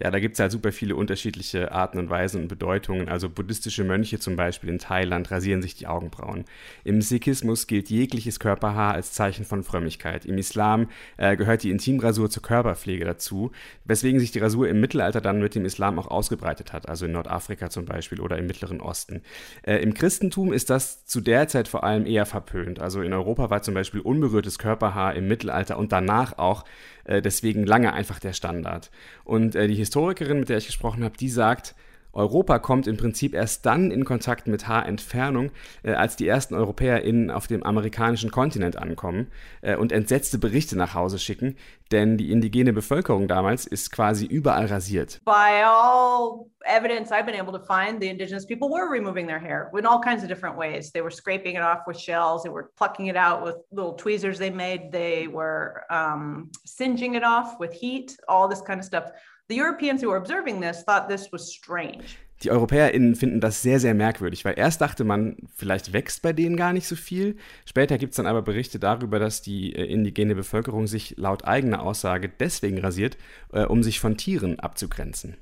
Ja, 0.00 0.10
da 0.10 0.18
gibt 0.18 0.34
es 0.34 0.40
halt 0.40 0.50
super 0.50 0.72
viele 0.72 0.96
unterschiedliche 0.96 1.70
Arten 1.70 1.98
und 1.98 2.10
Weisen 2.10 2.42
und 2.42 2.48
Bedeutungen. 2.48 3.08
Also 3.08 3.28
buddhistische 3.28 3.84
Mönche 3.84 4.18
zum 4.18 4.34
Beispiel 4.34 4.68
in 4.68 4.80
Thailand 4.80 5.30
rasieren 5.30 5.62
sich 5.62 5.76
die 5.76 5.86
Augenbrauen. 5.86 6.44
Im 6.82 7.00
Sikhismus 7.00 7.68
gilt 7.68 7.88
jegliches 7.88 8.40
Körperhaar 8.40 8.94
als 8.94 9.12
Zeichen 9.12 9.44
von 9.44 9.62
Frömmigkeit. 9.62 10.24
Im 10.24 10.36
Islam 10.36 10.88
äh, 11.16 11.36
gehört 11.36 11.62
die 11.62 11.70
Intimrasur 11.70 12.28
zur 12.28 12.42
Körperpflege 12.42 13.04
dazu, 13.04 13.52
weswegen 13.84 14.18
sich 14.18 14.32
die 14.32 14.40
Rasur 14.40 14.68
im 14.68 14.80
Mittelalter 14.80 15.20
dann 15.20 15.40
mit 15.40 15.54
dem 15.54 15.64
Islam 15.64 15.98
auch 15.98 16.08
ausgebreitet 16.08 16.72
hat, 16.72 16.88
also 16.88 17.06
in 17.06 17.12
Nordafrika 17.12 17.70
zum 17.70 17.84
Beispiel 17.84 18.20
oder 18.20 18.38
im 18.38 18.48
Mittleren 18.48 18.80
Osten. 18.80 19.22
Äh, 19.62 19.76
Im 19.76 19.94
Christentum 19.94 20.52
ist 20.52 20.70
das 20.70 21.06
zu 21.06 21.20
der 21.20 21.46
Zeit 21.46 21.68
vor 21.68 21.84
allem 21.84 22.04
eher 22.06 22.26
verpönt. 22.26 22.80
Also 22.80 23.00
in 23.02 23.12
Europa 23.12 23.50
war 23.50 23.62
zum 23.62 23.74
Beispiel 23.74 24.00
unberührtes 24.00 24.58
Körperhaar 24.58 25.14
im 25.14 25.28
Mittelalter 25.28 25.78
und 25.78 25.92
danach 25.92 26.38
auch 26.38 26.64
äh, 27.04 27.22
deswegen 27.22 27.64
lange 27.64 27.92
einfach 27.92 28.18
der 28.18 28.32
Standard. 28.32 28.90
Und 29.24 29.51
äh, 29.54 29.66
die 29.68 29.74
Historikerin, 29.74 30.40
mit 30.40 30.48
der 30.48 30.58
ich 30.58 30.66
gesprochen 30.66 31.04
habe, 31.04 31.16
die 31.16 31.28
sagt, 31.28 31.74
Europa 32.14 32.58
kommt 32.58 32.86
im 32.86 32.98
Prinzip 32.98 33.34
erst 33.34 33.64
dann 33.64 33.90
in 33.90 34.04
Kontakt 34.04 34.46
mit 34.46 34.68
Haarentfernung, 34.68 35.50
äh, 35.82 35.92
als 35.92 36.16
die 36.16 36.28
ersten 36.28 36.54
EuropäerInnen 36.54 37.30
auf 37.30 37.46
dem 37.46 37.62
amerikanischen 37.62 38.30
Kontinent 38.30 38.76
ankommen 38.76 39.30
äh, 39.62 39.76
und 39.76 39.92
entsetzte 39.92 40.38
Berichte 40.38 40.76
nach 40.76 40.94
Hause 40.94 41.18
schicken, 41.18 41.56
denn 41.90 42.18
die 42.18 42.30
indigene 42.30 42.72
Bevölkerung 42.72 43.28
damals 43.28 43.66
ist 43.66 43.92
quasi 43.92 44.26
überall 44.26 44.66
rasiert. 44.66 45.20
By 45.24 45.62
all 45.64 46.50
evidence 46.64 47.10
I've 47.10 47.24
been 47.24 47.40
able 47.40 47.58
to 47.58 47.64
find, 47.64 48.00
the 48.00 48.08
indigenous 48.08 48.46
people 48.46 48.68
were 48.68 48.90
removing 48.90 49.26
their 49.26 49.40
hair 49.40 49.70
in 49.76 49.86
all 49.86 50.00
kinds 50.00 50.22
of 50.22 50.28
different 50.28 50.58
ways. 50.58 50.92
They 50.92 51.02
were 51.02 51.10
scraping 51.10 51.56
it 51.56 51.62
off 51.62 51.86
with 51.86 51.98
shells, 51.98 52.42
they 52.42 52.50
were 52.50 52.70
plucking 52.76 53.06
it 53.06 53.16
out 53.16 53.42
with 53.42 53.56
little 53.70 53.94
tweezers 53.94 54.38
they 54.38 54.50
made, 54.50 54.92
they 54.92 55.28
were 55.28 55.84
um, 55.90 56.50
singeing 56.66 57.14
it 57.14 57.24
off 57.24 57.58
with 57.58 57.72
heat, 57.72 58.18
all 58.28 58.48
this 58.48 58.60
kind 58.60 58.78
of 58.78 58.84
stuff. 58.84 59.12
The 59.48 59.60
Europeans 59.60 60.02
who 60.02 60.08
were 60.08 60.18
observing 60.18 60.60
this 60.60 60.84
thought 60.84 61.08
this 61.08 61.32
was 61.32 61.52
strange. 61.52 62.04
Die 62.42 62.50
EuropäerInnen 62.50 63.14
finden 63.14 63.40
das 63.40 63.62
sehr, 63.62 63.78
sehr 63.78 63.94
merkwürdig, 63.94 64.44
weil 64.44 64.58
erst 64.58 64.80
dachte 64.80 65.04
man, 65.04 65.36
vielleicht 65.54 65.92
wächst 65.92 66.22
bei 66.22 66.32
denen 66.32 66.56
gar 66.56 66.72
nicht 66.72 66.88
so 66.88 66.96
viel. 66.96 67.36
Später 67.64 67.98
gibt 67.98 68.12
es 68.12 68.16
dann 68.16 68.26
aber 68.26 68.42
Berichte 68.42 68.80
darüber, 68.80 69.20
dass 69.20 69.42
die 69.42 69.74
äh, 69.74 69.84
indigene 69.84 70.34
Bevölkerung 70.34 70.88
sich 70.88 71.14
laut 71.16 71.44
eigener 71.44 71.82
Aussage 71.82 72.28
deswegen 72.28 72.78
rasiert, 72.78 73.16
äh, 73.52 73.64
um 73.64 73.82
sich 73.84 74.00
von 74.00 74.16
Tieren 74.16 74.58
abzugrenzen. 74.58 75.36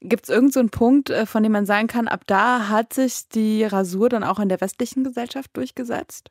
Gibt 0.00 0.24
es 0.24 0.28
irgendeinen 0.28 0.68
so 0.68 0.78
Punkt, 0.78 1.08
äh, 1.08 1.24
von 1.24 1.42
dem 1.42 1.52
man 1.52 1.64
sagen 1.64 1.86
kann, 1.86 2.08
ab 2.08 2.24
da 2.26 2.68
hat 2.68 2.92
sich 2.92 3.28
die 3.30 3.64
Rasur 3.64 4.10
dann 4.10 4.22
auch 4.22 4.38
in 4.38 4.50
der 4.50 4.60
westlichen 4.60 5.02
Gesellschaft 5.02 5.56
durchgesetzt? 5.56 6.30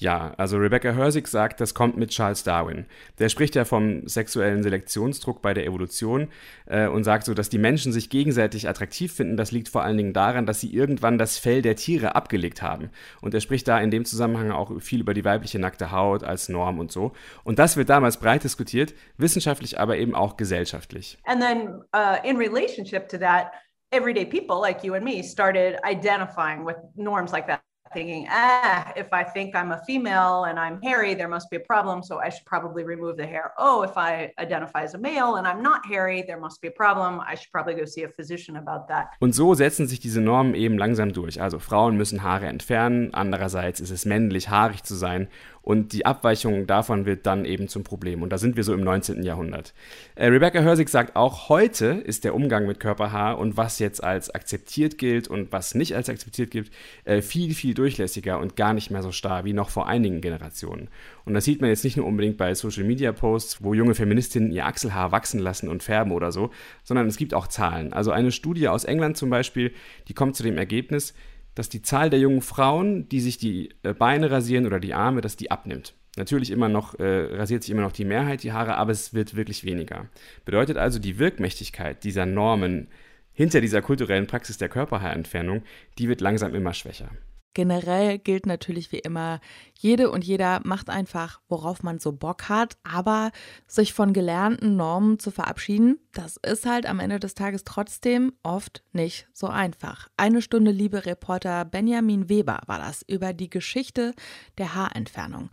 Ja, 0.00 0.32
also 0.38 0.56
Rebecca 0.56 0.92
Hersig 0.92 1.28
sagt, 1.28 1.60
das 1.60 1.74
kommt 1.74 1.98
mit 1.98 2.08
Charles 2.08 2.42
Darwin. 2.42 2.86
Der 3.18 3.28
spricht 3.28 3.54
ja 3.54 3.66
vom 3.66 4.08
sexuellen 4.08 4.62
Selektionsdruck 4.62 5.42
bei 5.42 5.52
der 5.52 5.66
Evolution 5.66 6.28
äh, 6.64 6.86
und 6.86 7.04
sagt 7.04 7.24
so, 7.24 7.34
dass 7.34 7.50
die 7.50 7.58
Menschen 7.58 7.92
sich 7.92 8.08
gegenseitig 8.08 8.66
attraktiv 8.66 9.12
finden. 9.12 9.36
Das 9.36 9.52
liegt 9.52 9.68
vor 9.68 9.82
allen 9.82 9.98
Dingen 9.98 10.14
daran, 10.14 10.46
dass 10.46 10.60
sie 10.60 10.72
irgendwann 10.72 11.18
das 11.18 11.36
Fell 11.36 11.60
der 11.60 11.76
Tiere 11.76 12.14
abgelegt 12.14 12.62
haben. 12.62 12.90
Und 13.20 13.34
er 13.34 13.40
spricht 13.40 13.68
da 13.68 13.78
in 13.78 13.90
dem 13.90 14.06
Zusammenhang 14.06 14.52
auch 14.52 14.80
viel 14.80 15.00
über 15.00 15.12
die 15.12 15.24
weibliche 15.26 15.58
nackte 15.58 15.92
Haut 15.92 16.24
als 16.24 16.48
Norm 16.48 16.78
und 16.78 16.90
so. 16.90 17.12
Und 17.44 17.58
das 17.58 17.76
wird 17.76 17.90
damals 17.90 18.16
breit 18.16 18.42
diskutiert, 18.42 18.94
wissenschaftlich, 19.18 19.78
aber 19.78 19.98
eben 19.98 20.14
auch 20.14 20.38
gesellschaftlich. 20.38 21.18
And 21.24 21.42
then 21.42 21.82
uh, 21.94 22.16
in 22.26 22.38
relationship 22.38 23.06
to 23.10 23.18
that, 23.18 23.52
everyday 23.92 24.24
people 24.24 24.58
like 24.60 24.82
you 24.82 24.94
and 24.94 25.04
me 25.04 25.22
started 25.22 25.78
identifying 25.84 26.64
with 26.64 26.76
norms 26.96 27.32
like 27.32 27.46
that. 27.48 27.60
Thinking, 27.92 28.26
ah, 28.30 28.92
if 28.96 29.12
I 29.12 29.24
think 29.24 29.54
I'm 29.54 29.72
a 29.72 29.82
female 29.84 30.44
and 30.44 30.58
I'm 30.58 30.80
hairy, 30.82 31.14
there 31.14 31.28
must 31.28 31.50
be 31.50 31.56
a 31.56 31.60
problem. 31.60 32.02
So 32.02 32.18
I 32.18 32.28
should 32.28 32.46
probably 32.46 32.84
remove 32.84 33.16
the 33.16 33.26
hair. 33.26 33.52
Oh, 33.58 33.82
if 33.82 33.96
I 33.96 34.32
identify 34.38 34.82
as 34.82 34.94
a 34.94 34.98
male 34.98 35.36
and 35.36 35.46
I'm 35.46 35.62
not 35.62 35.84
hairy, 35.86 36.22
there 36.22 36.38
must 36.38 36.60
be 36.60 36.68
a 36.68 36.72
problem. 36.72 37.20
I 37.20 37.34
should 37.34 37.50
probably 37.52 37.74
go 37.74 37.84
see 37.84 38.04
a 38.04 38.08
physician 38.08 38.56
about 38.56 38.88
that. 38.88 39.08
Und 39.20 39.34
so 39.34 39.54
setzen 39.54 39.86
sich 39.86 40.00
diese 40.00 40.20
Normen 40.20 40.54
eben 40.54 40.78
langsam 40.78 41.12
durch. 41.12 41.40
Also 41.40 41.58
Frauen 41.58 41.96
müssen 41.96 42.22
Haare 42.22 42.46
entfernen. 42.46 43.12
Andererseits 43.14 43.80
ist 43.80 43.90
es 43.90 44.04
männlich, 44.04 44.48
haarig 44.48 44.84
zu 44.84 44.94
sein. 44.94 45.28
Und 45.62 45.92
die 45.92 46.06
Abweichung 46.06 46.66
davon 46.66 47.04
wird 47.04 47.26
dann 47.26 47.44
eben 47.44 47.68
zum 47.68 47.84
Problem. 47.84 48.22
Und 48.22 48.30
da 48.30 48.38
sind 48.38 48.56
wir 48.56 48.64
so 48.64 48.72
im 48.72 48.82
19. 48.82 49.22
Jahrhundert. 49.22 49.74
Äh, 50.14 50.28
Rebecca 50.28 50.60
Hersig 50.60 50.88
sagt 50.88 51.16
auch, 51.16 51.48
heute 51.48 51.86
ist 51.86 52.24
der 52.24 52.34
Umgang 52.34 52.66
mit 52.66 52.80
Körperhaar 52.80 53.38
und 53.38 53.56
was 53.56 53.78
jetzt 53.78 54.02
als 54.02 54.30
akzeptiert 54.30 54.96
gilt 54.96 55.28
und 55.28 55.52
was 55.52 55.74
nicht 55.74 55.94
als 55.94 56.08
akzeptiert 56.08 56.50
gilt, 56.50 56.70
äh, 57.04 57.20
viel, 57.20 57.54
viel 57.54 57.74
durchlässiger 57.74 58.38
und 58.38 58.56
gar 58.56 58.72
nicht 58.72 58.90
mehr 58.90 59.02
so 59.02 59.12
starr 59.12 59.44
wie 59.44 59.52
noch 59.52 59.68
vor 59.68 59.86
einigen 59.86 60.20
Generationen. 60.20 60.88
Und 61.26 61.34
das 61.34 61.44
sieht 61.44 61.60
man 61.60 61.68
jetzt 61.68 61.84
nicht 61.84 61.96
nur 61.96 62.06
unbedingt 62.06 62.38
bei 62.38 62.54
Social 62.54 62.84
Media 62.84 63.12
Posts, 63.12 63.62
wo 63.62 63.74
junge 63.74 63.94
Feministinnen 63.94 64.52
ihr 64.52 64.66
Achselhaar 64.66 65.12
wachsen 65.12 65.40
lassen 65.40 65.68
und 65.68 65.82
färben 65.82 66.12
oder 66.12 66.32
so, 66.32 66.50
sondern 66.82 67.06
es 67.06 67.18
gibt 67.18 67.34
auch 67.34 67.46
Zahlen. 67.46 67.92
Also 67.92 68.12
eine 68.12 68.32
Studie 68.32 68.68
aus 68.68 68.84
England 68.84 69.18
zum 69.18 69.28
Beispiel, 69.28 69.72
die 70.08 70.14
kommt 70.14 70.36
zu 70.36 70.42
dem 70.42 70.56
Ergebnis, 70.56 71.14
dass 71.54 71.68
die 71.68 71.82
Zahl 71.82 72.10
der 72.10 72.20
jungen 72.20 72.42
Frauen, 72.42 73.08
die 73.08 73.20
sich 73.20 73.38
die 73.38 73.70
äh, 73.82 73.92
Beine 73.92 74.30
rasieren 74.30 74.66
oder 74.66 74.80
die 74.80 74.94
Arme, 74.94 75.20
dass 75.20 75.36
die 75.36 75.50
abnimmt. 75.50 75.94
Natürlich 76.16 76.50
immer 76.50 76.68
noch, 76.68 76.98
äh, 76.98 77.36
rasiert 77.36 77.62
sich 77.62 77.70
immer 77.70 77.82
noch 77.82 77.92
die 77.92 78.04
Mehrheit 78.04 78.42
die 78.42 78.52
Haare, 78.52 78.76
aber 78.76 78.92
es 78.92 79.14
wird 79.14 79.36
wirklich 79.36 79.64
weniger. 79.64 80.08
Bedeutet 80.44 80.76
also, 80.76 80.98
die 80.98 81.18
Wirkmächtigkeit 81.18 82.02
dieser 82.04 82.26
Normen 82.26 82.88
hinter 83.32 83.60
dieser 83.60 83.80
kulturellen 83.80 84.26
Praxis 84.26 84.58
der 84.58 84.68
Körperhaarentfernung, 84.68 85.62
die 85.98 86.08
wird 86.08 86.20
langsam 86.20 86.54
immer 86.54 86.74
schwächer. 86.74 87.10
Generell 87.52 88.18
gilt 88.18 88.46
natürlich 88.46 88.92
wie 88.92 89.00
immer, 89.00 89.40
jede 89.78 90.10
und 90.10 90.24
jeder 90.24 90.60
macht 90.64 90.88
einfach, 90.88 91.40
worauf 91.48 91.82
man 91.82 91.98
so 91.98 92.12
Bock 92.12 92.48
hat, 92.48 92.76
aber 92.84 93.32
sich 93.66 93.92
von 93.92 94.12
gelernten 94.12 94.76
Normen 94.76 95.18
zu 95.18 95.30
verabschieden, 95.30 95.98
das 96.12 96.36
ist 96.36 96.64
halt 96.64 96.86
am 96.86 97.00
Ende 97.00 97.18
des 97.18 97.34
Tages 97.34 97.64
trotzdem 97.64 98.32
oft 98.44 98.84
nicht 98.92 99.28
so 99.32 99.48
einfach. 99.48 100.08
Eine 100.16 100.42
Stunde 100.42 100.70
liebe 100.70 101.06
Reporter 101.06 101.64
Benjamin 101.64 102.28
Weber 102.28 102.60
war 102.66 102.78
das 102.78 103.02
über 103.08 103.32
die 103.32 103.50
Geschichte 103.50 104.14
der 104.56 104.74
Haarentfernung. 104.74 105.50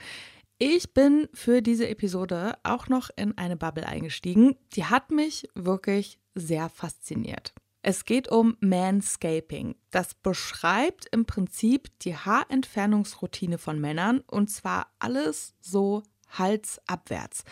Ich 0.59 0.93
bin 0.93 1.27
für 1.33 1.61
diese 1.61 1.87
Episode 1.87 2.57
auch 2.63 2.87
noch 2.89 3.09
in 3.15 3.37
eine 3.37 3.57
Bubble 3.57 3.87
eingestiegen, 3.87 4.55
die 4.73 4.85
hat 4.85 5.11
mich 5.11 5.47
wirklich 5.53 6.19
sehr 6.33 6.69
fasziniert. 6.69 7.53
Es 7.89 8.03
geht 8.03 8.29
um 8.29 8.57
Manscaping. 8.59 9.75
Das 9.91 10.13
beschreibt 10.13 11.05
im 11.13 11.25
Prinzip 11.25 11.87
die 11.99 12.17
Haarentfernungsroutine 12.17 13.57
von 13.57 13.79
Männern 13.79 14.25
und 14.27 14.49
zwar 14.49 14.87
alles 14.99 15.55
so 15.61 16.03
halsabwärts. 16.37 17.45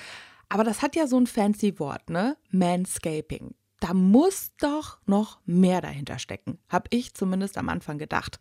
Aber 0.50 0.66
das 0.66 0.82
hat 0.82 0.98
ja 0.98 1.08
so 1.08 1.18
ein 1.18 1.26
fancy 1.26 1.80
Wort, 1.80 2.10
ne? 2.10 2.36
Manscaping. 2.50 3.56
Da 3.80 3.94
muss 3.94 4.52
doch 4.58 5.00
noch 5.06 5.40
mehr 5.46 5.80
dahinter 5.80 6.20
stecken, 6.20 6.60
habe 6.68 6.90
ich 6.90 7.14
zumindest 7.14 7.58
am 7.58 7.70
Anfang 7.70 7.98
gedacht. 7.98 8.38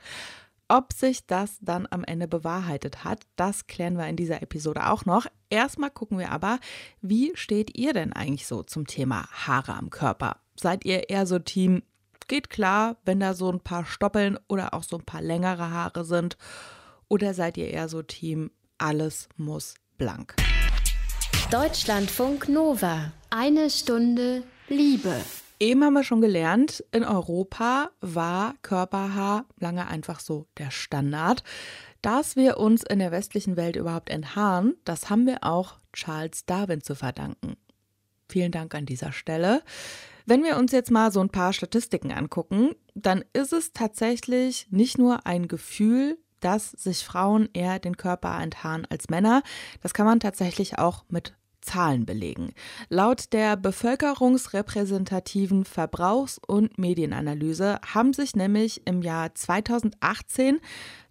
Ob 0.76 0.92
sich 0.92 1.24
das 1.24 1.58
dann 1.60 1.86
am 1.88 2.02
Ende 2.02 2.26
bewahrheitet 2.26 3.04
hat, 3.04 3.20
das 3.36 3.68
klären 3.68 3.96
wir 3.96 4.08
in 4.08 4.16
dieser 4.16 4.42
Episode 4.42 4.90
auch 4.90 5.04
noch. 5.04 5.28
Erstmal 5.48 5.92
gucken 5.92 6.18
wir 6.18 6.32
aber, 6.32 6.58
wie 7.00 7.30
steht 7.36 7.78
ihr 7.78 7.92
denn 7.92 8.12
eigentlich 8.12 8.48
so 8.48 8.64
zum 8.64 8.84
Thema 8.84 9.28
Haare 9.30 9.74
am 9.74 9.88
Körper? 9.88 10.38
Seid 10.56 10.84
ihr 10.84 11.10
eher 11.10 11.26
so 11.26 11.38
Team, 11.38 11.84
geht 12.26 12.50
klar, 12.50 12.96
wenn 13.04 13.20
da 13.20 13.34
so 13.34 13.52
ein 13.52 13.60
paar 13.60 13.84
Stoppeln 13.86 14.36
oder 14.48 14.74
auch 14.74 14.82
so 14.82 14.98
ein 14.98 15.04
paar 15.04 15.22
längere 15.22 15.70
Haare 15.70 16.04
sind? 16.04 16.36
Oder 17.06 17.34
seid 17.34 17.56
ihr 17.56 17.68
eher 17.68 17.88
so 17.88 18.02
Team, 18.02 18.50
alles 18.76 19.28
muss 19.36 19.76
blank? 19.96 20.34
Deutschlandfunk 21.52 22.48
Nova. 22.48 23.12
Eine 23.30 23.70
Stunde 23.70 24.42
Liebe. 24.66 25.20
Eben 25.60 25.84
haben 25.84 25.94
wir 25.94 26.04
schon 26.04 26.20
gelernt, 26.20 26.84
in 26.90 27.04
Europa 27.04 27.90
war 28.00 28.54
Körperhaar 28.62 29.46
lange 29.58 29.86
einfach 29.86 30.20
so 30.20 30.46
der 30.58 30.70
Standard. 30.70 31.42
Dass 32.02 32.36
wir 32.36 32.58
uns 32.58 32.82
in 32.82 32.98
der 32.98 33.12
westlichen 33.12 33.56
Welt 33.56 33.76
überhaupt 33.76 34.10
enthaaren, 34.10 34.74
das 34.84 35.08
haben 35.08 35.26
wir 35.26 35.38
auch 35.42 35.78
Charles 35.92 36.44
Darwin 36.44 36.82
zu 36.82 36.94
verdanken. 36.94 37.56
Vielen 38.28 38.52
Dank 38.52 38.74
an 38.74 38.84
dieser 38.84 39.12
Stelle. 39.12 39.62
Wenn 40.26 40.42
wir 40.42 40.56
uns 40.56 40.72
jetzt 40.72 40.90
mal 40.90 41.12
so 41.12 41.20
ein 41.20 41.30
paar 41.30 41.52
Statistiken 41.52 42.10
angucken, 42.10 42.74
dann 42.94 43.24
ist 43.32 43.52
es 43.52 43.72
tatsächlich 43.72 44.66
nicht 44.70 44.98
nur 44.98 45.26
ein 45.26 45.48
Gefühl, 45.48 46.18
dass 46.40 46.72
sich 46.72 47.04
Frauen 47.04 47.48
eher 47.52 47.78
den 47.78 47.96
Körper 47.96 48.38
enthaaren 48.40 48.86
als 48.90 49.08
Männer. 49.08 49.42
Das 49.82 49.94
kann 49.94 50.06
man 50.06 50.20
tatsächlich 50.20 50.78
auch 50.78 51.04
mit 51.08 51.34
Zahlen 51.64 52.06
belegen. 52.06 52.52
Laut 52.88 53.32
der 53.32 53.56
bevölkerungsrepräsentativen 53.56 55.64
Verbrauchs- 55.64 56.40
und 56.46 56.78
Medienanalyse 56.78 57.80
haben 57.94 58.12
sich 58.12 58.36
nämlich 58.36 58.86
im 58.86 59.02
Jahr 59.02 59.34
2018 59.34 60.60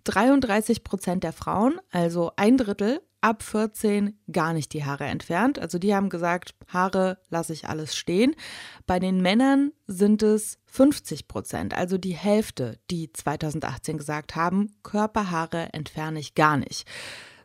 33 0.06 0.84
Prozent 0.84 1.24
der 1.24 1.34
Frauen, 1.34 1.80
also 1.92 2.32
ein 2.36 2.58
Drittel, 2.58 3.02
ab 3.24 3.42
14 3.42 4.20
gar 4.32 4.54
nicht 4.54 4.74
die 4.74 4.84
Haare 4.84 5.06
entfernt. 5.06 5.58
Also 5.58 5.80
die 5.80 5.96
haben 5.96 6.10
gesagt, 6.10 6.56
Haare 6.68 7.18
lasse 7.30 7.54
ich 7.54 7.70
alles 7.70 7.96
stehen. 7.96 8.36
Bei 8.86 9.00
den 9.00 9.22
Männern 9.22 9.72
sind 9.88 10.22
es 10.24 10.60
50 10.66 11.30
Prozent, 11.30 11.74
also 11.74 11.98
die 11.98 12.16
Hälfte, 12.16 12.80
die 12.92 13.14
2018 13.14 13.98
gesagt 13.98 14.36
haben, 14.36 14.76
Körperhaare 14.84 15.70
entferne 15.72 16.20
ich 16.20 16.36
gar 16.36 16.58
nicht. 16.58 16.86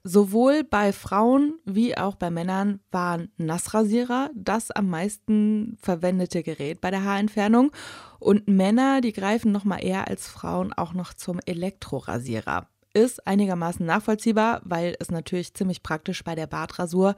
Sowohl 0.04 0.64
bei 0.64 0.92
Frauen 0.92 1.58
wie 1.64 1.96
auch 1.96 2.14
bei 2.14 2.30
Männern 2.30 2.80
waren 2.90 3.30
Nassrasierer 3.36 4.30
das 4.34 4.70
am 4.70 4.88
meisten 4.88 5.76
verwendete 5.80 6.42
Gerät 6.42 6.80
bei 6.80 6.90
der 6.90 7.04
Haarentfernung. 7.04 7.72
Und 8.18 8.48
Männer, 8.48 9.00
die 9.00 9.12
greifen 9.12 9.52
noch 9.52 9.64
mal 9.64 9.78
eher 9.78 10.08
als 10.08 10.28
Frauen 10.28 10.72
auch 10.72 10.92
noch 10.92 11.14
zum 11.14 11.40
Elektrorasierer. 11.46 12.68
Ist 12.94 13.26
einigermaßen 13.26 13.84
nachvollziehbar, 13.84 14.62
weil 14.64 14.96
es 14.98 15.10
natürlich 15.10 15.54
ziemlich 15.54 15.82
praktisch 15.82 16.24
bei 16.24 16.34
der 16.34 16.46
Bartrasur, 16.46 17.16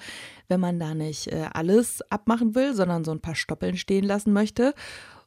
wenn 0.49 0.61
man 0.61 0.81
da 0.81 0.95
nicht 0.95 1.29
äh, 1.29 1.47
alles 1.53 2.03
abmachen 2.11 2.55
will, 2.55 2.75
sondern 2.75 3.05
so 3.05 3.13
ein 3.13 3.21
paar 3.21 3.37
Stoppeln 3.37 3.77
stehen 3.77 4.05
lassen 4.05 4.33
möchte. 4.33 4.75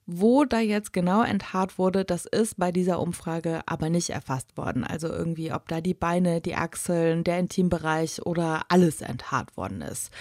Wo 0.06 0.44
da 0.44 0.60
jetzt 0.60 0.92
genau 0.92 1.24
enthaart 1.24 1.78
wurde, 1.78 2.04
das 2.04 2.26
ist 2.26 2.58
bei 2.58 2.72
dieser 2.72 3.00
Umfrage 3.00 3.62
aber 3.66 3.90
nicht 3.90 4.10
erfasst 4.10 4.58
worden. 4.58 4.84
Also 4.84 5.08
irgendwie, 5.08 5.54
ob 5.54 5.68
da 5.68 5.80
die 5.80 5.94
Beine, 5.94 6.42
die 6.42 6.56
Achseln, 6.56 7.24
der 7.24 7.40
Intimbereich 7.40 8.26
oder 8.26 8.64
alles 8.70 9.02
enthaart 9.02 9.56
worden 9.56 9.82
ist. 9.82 10.12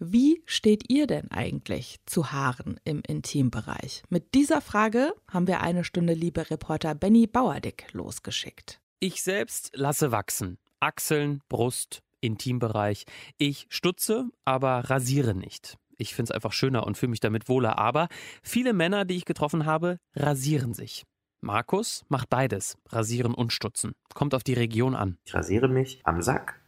Wie 0.00 0.42
steht 0.46 0.88
ihr 0.88 1.08
denn 1.08 1.30
eigentlich 1.32 1.98
zu 2.06 2.30
Haaren 2.30 2.78
im 2.84 3.02
Intimbereich? 3.06 4.04
Mit 4.08 4.34
dieser 4.34 4.60
Frage 4.60 5.12
haben 5.28 5.48
wir 5.48 5.60
eine 5.60 5.82
Stunde 5.82 6.14
liebe 6.14 6.50
Reporter 6.50 6.94
Benny 6.94 7.26
Bauerdick 7.26 7.92
losgeschickt. 7.92 8.80
Ich 9.00 9.22
selbst 9.22 9.72
lasse 9.74 10.12
wachsen. 10.12 10.58
Achseln, 10.78 11.40
Brust, 11.48 12.02
Intimbereich. 12.20 13.06
Ich 13.38 13.66
stutze, 13.70 14.28
aber 14.44 14.88
rasiere 14.88 15.34
nicht. 15.34 15.76
Ich 15.98 16.14
finde 16.14 16.30
es 16.30 16.34
einfach 16.34 16.52
schöner 16.52 16.86
und 16.86 16.96
fühle 16.96 17.10
mich 17.10 17.20
damit 17.20 17.48
wohler. 17.48 17.78
Aber 17.78 18.08
viele 18.42 18.72
Männer, 18.72 19.04
die 19.04 19.16
ich 19.16 19.24
getroffen 19.24 19.66
habe, 19.66 19.98
rasieren 20.14 20.72
sich. 20.72 21.04
Markus 21.40 22.04
macht 22.08 22.30
beides, 22.30 22.78
rasieren 22.88 23.34
und 23.34 23.52
stutzen. 23.52 23.92
Kommt 24.14 24.34
auf 24.34 24.42
die 24.42 24.54
Region 24.54 24.94
an. 24.94 25.18
Ich 25.24 25.34
rasiere 25.34 25.68
mich 25.68 26.00
am 26.04 26.22
Sack 26.22 26.60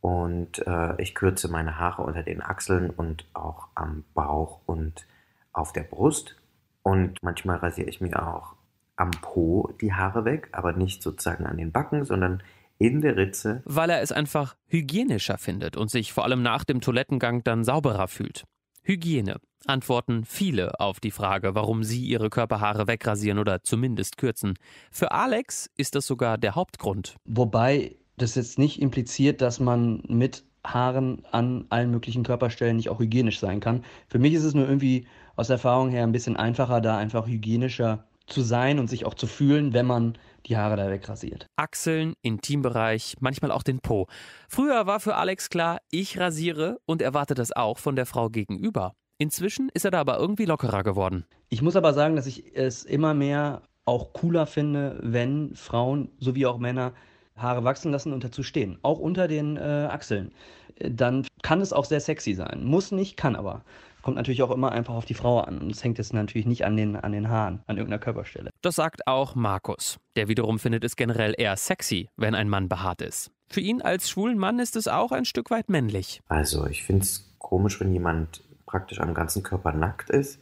und 0.00 0.64
äh, 0.66 1.00
ich 1.00 1.14
kürze 1.14 1.48
meine 1.48 1.78
Haare 1.78 2.02
unter 2.02 2.22
den 2.22 2.42
Achseln 2.42 2.90
und 2.90 3.24
auch 3.34 3.68
am 3.74 4.04
Bauch 4.14 4.60
und 4.66 5.06
auf 5.52 5.72
der 5.72 5.82
Brust. 5.82 6.36
Und 6.82 7.22
manchmal 7.22 7.58
rasiere 7.58 7.88
ich 7.88 8.00
mir 8.00 8.20
auch 8.20 8.56
am 8.96 9.10
Po 9.10 9.72
die 9.80 9.92
Haare 9.92 10.24
weg, 10.24 10.48
aber 10.52 10.72
nicht 10.72 11.02
sozusagen 11.02 11.46
an 11.46 11.56
den 11.56 11.72
Backen, 11.72 12.04
sondern 12.04 12.42
in 12.78 13.00
der 13.00 13.16
Ritze. 13.16 13.62
Weil 13.64 13.90
er 13.90 14.02
es 14.02 14.10
einfach 14.12 14.56
hygienischer 14.66 15.38
findet 15.38 15.76
und 15.76 15.90
sich 15.90 16.12
vor 16.12 16.24
allem 16.24 16.42
nach 16.42 16.64
dem 16.64 16.80
Toilettengang 16.80 17.44
dann 17.44 17.64
sauberer 17.64 18.08
fühlt. 18.08 18.44
Hygiene 18.82 19.36
antworten 19.66 20.24
viele 20.24 20.80
auf 20.80 20.98
die 20.98 21.12
Frage, 21.12 21.54
warum 21.54 21.84
sie 21.84 22.04
ihre 22.04 22.30
Körperhaare 22.30 22.86
wegrasieren 22.88 23.38
oder 23.38 23.62
zumindest 23.62 24.16
kürzen. 24.16 24.54
Für 24.90 25.12
Alex 25.12 25.70
ist 25.76 25.94
das 25.94 26.06
sogar 26.06 26.36
der 26.36 26.54
Hauptgrund. 26.54 27.16
Wobei 27.24 27.96
das 28.16 28.34
jetzt 28.34 28.58
nicht 28.58 28.80
impliziert, 28.80 29.40
dass 29.40 29.60
man 29.60 30.02
mit 30.08 30.44
Haaren 30.64 31.24
an 31.30 31.66
allen 31.70 31.90
möglichen 31.90 32.22
Körperstellen 32.22 32.76
nicht 32.76 32.88
auch 32.88 33.00
hygienisch 33.00 33.40
sein 33.40 33.60
kann. 33.60 33.84
Für 34.08 34.18
mich 34.18 34.34
ist 34.34 34.44
es 34.44 34.54
nur 34.54 34.66
irgendwie 34.66 35.06
aus 35.34 35.50
Erfahrung 35.50 35.90
her 35.90 36.04
ein 36.04 36.12
bisschen 36.12 36.36
einfacher, 36.36 36.80
da 36.80 36.98
einfach 36.98 37.26
hygienischer 37.26 38.04
zu 38.26 38.42
sein 38.42 38.78
und 38.78 38.88
sich 38.88 39.04
auch 39.04 39.14
zu 39.14 39.26
fühlen, 39.26 39.72
wenn 39.72 39.86
man 39.86 40.16
die 40.46 40.56
Haare 40.56 40.76
da 40.76 40.90
wegrasiert. 40.90 41.46
Achseln, 41.56 42.14
Intimbereich, 42.22 43.16
manchmal 43.20 43.50
auch 43.50 43.62
den 43.62 43.80
Po. 43.80 44.06
Früher 44.48 44.86
war 44.86 45.00
für 45.00 45.16
Alex 45.16 45.50
klar, 45.50 45.78
ich 45.90 46.18
rasiere 46.18 46.78
und 46.86 47.02
erwarte 47.02 47.34
das 47.34 47.52
auch 47.52 47.78
von 47.78 47.96
der 47.96 48.06
Frau 48.06 48.28
gegenüber. 48.28 48.94
Inzwischen 49.18 49.68
ist 49.72 49.84
er 49.84 49.90
da 49.90 50.00
aber 50.00 50.18
irgendwie 50.18 50.46
lockerer 50.46 50.82
geworden. 50.82 51.24
Ich 51.48 51.62
muss 51.62 51.76
aber 51.76 51.92
sagen, 51.92 52.16
dass 52.16 52.26
ich 52.26 52.56
es 52.56 52.84
immer 52.84 53.14
mehr 53.14 53.62
auch 53.84 54.12
cooler 54.12 54.46
finde, 54.46 54.98
wenn 55.02 55.54
Frauen 55.54 56.10
sowie 56.18 56.46
auch 56.46 56.58
Männer 56.58 56.92
Haare 57.36 57.64
wachsen 57.64 57.92
lassen 57.92 58.12
und 58.12 58.24
dazu 58.24 58.42
stehen. 58.42 58.78
Auch 58.82 58.98
unter 58.98 59.28
den 59.28 59.56
äh, 59.56 59.88
Achseln. 59.90 60.32
Dann 60.78 61.26
kann 61.42 61.60
es 61.60 61.72
auch 61.72 61.84
sehr 61.84 62.00
sexy 62.00 62.34
sein. 62.34 62.64
Muss 62.64 62.92
nicht, 62.92 63.16
kann 63.16 63.36
aber. 63.36 63.64
Kommt 64.02 64.16
natürlich 64.16 64.42
auch 64.42 64.50
immer 64.50 64.72
einfach 64.72 64.94
auf 64.94 65.04
die 65.04 65.14
Frau 65.14 65.40
an. 65.40 65.58
Und 65.58 65.70
es 65.70 65.82
hängt 65.82 65.98
jetzt 65.98 66.12
natürlich 66.12 66.46
nicht 66.46 66.64
an 66.64 66.76
den, 66.76 66.96
an 66.96 67.12
den 67.12 67.28
Haaren, 67.28 67.62
an 67.66 67.76
irgendeiner 67.76 68.00
Körperstelle. 68.00 68.50
Das 68.60 68.76
sagt 68.76 69.06
auch 69.06 69.34
Markus. 69.34 69.98
Der 70.16 70.28
wiederum 70.28 70.58
findet 70.58 70.84
es 70.84 70.96
generell 70.96 71.34
eher 71.36 71.56
sexy, 71.56 72.08
wenn 72.16 72.34
ein 72.34 72.48
Mann 72.48 72.68
behaart 72.68 73.00
ist. 73.00 73.30
Für 73.48 73.60
ihn 73.60 73.82
als 73.82 74.10
schwulen 74.10 74.38
Mann 74.38 74.58
ist 74.58 74.76
es 74.76 74.88
auch 74.88 75.12
ein 75.12 75.24
Stück 75.24 75.50
weit 75.50 75.68
männlich. 75.68 76.20
Also 76.28 76.66
ich 76.66 76.82
finde 76.82 77.02
es 77.02 77.34
komisch, 77.38 77.80
wenn 77.80 77.92
jemand 77.92 78.42
praktisch 78.66 79.00
am 79.00 79.14
ganzen 79.14 79.42
Körper 79.42 79.72
nackt 79.72 80.10
ist. 80.10 80.40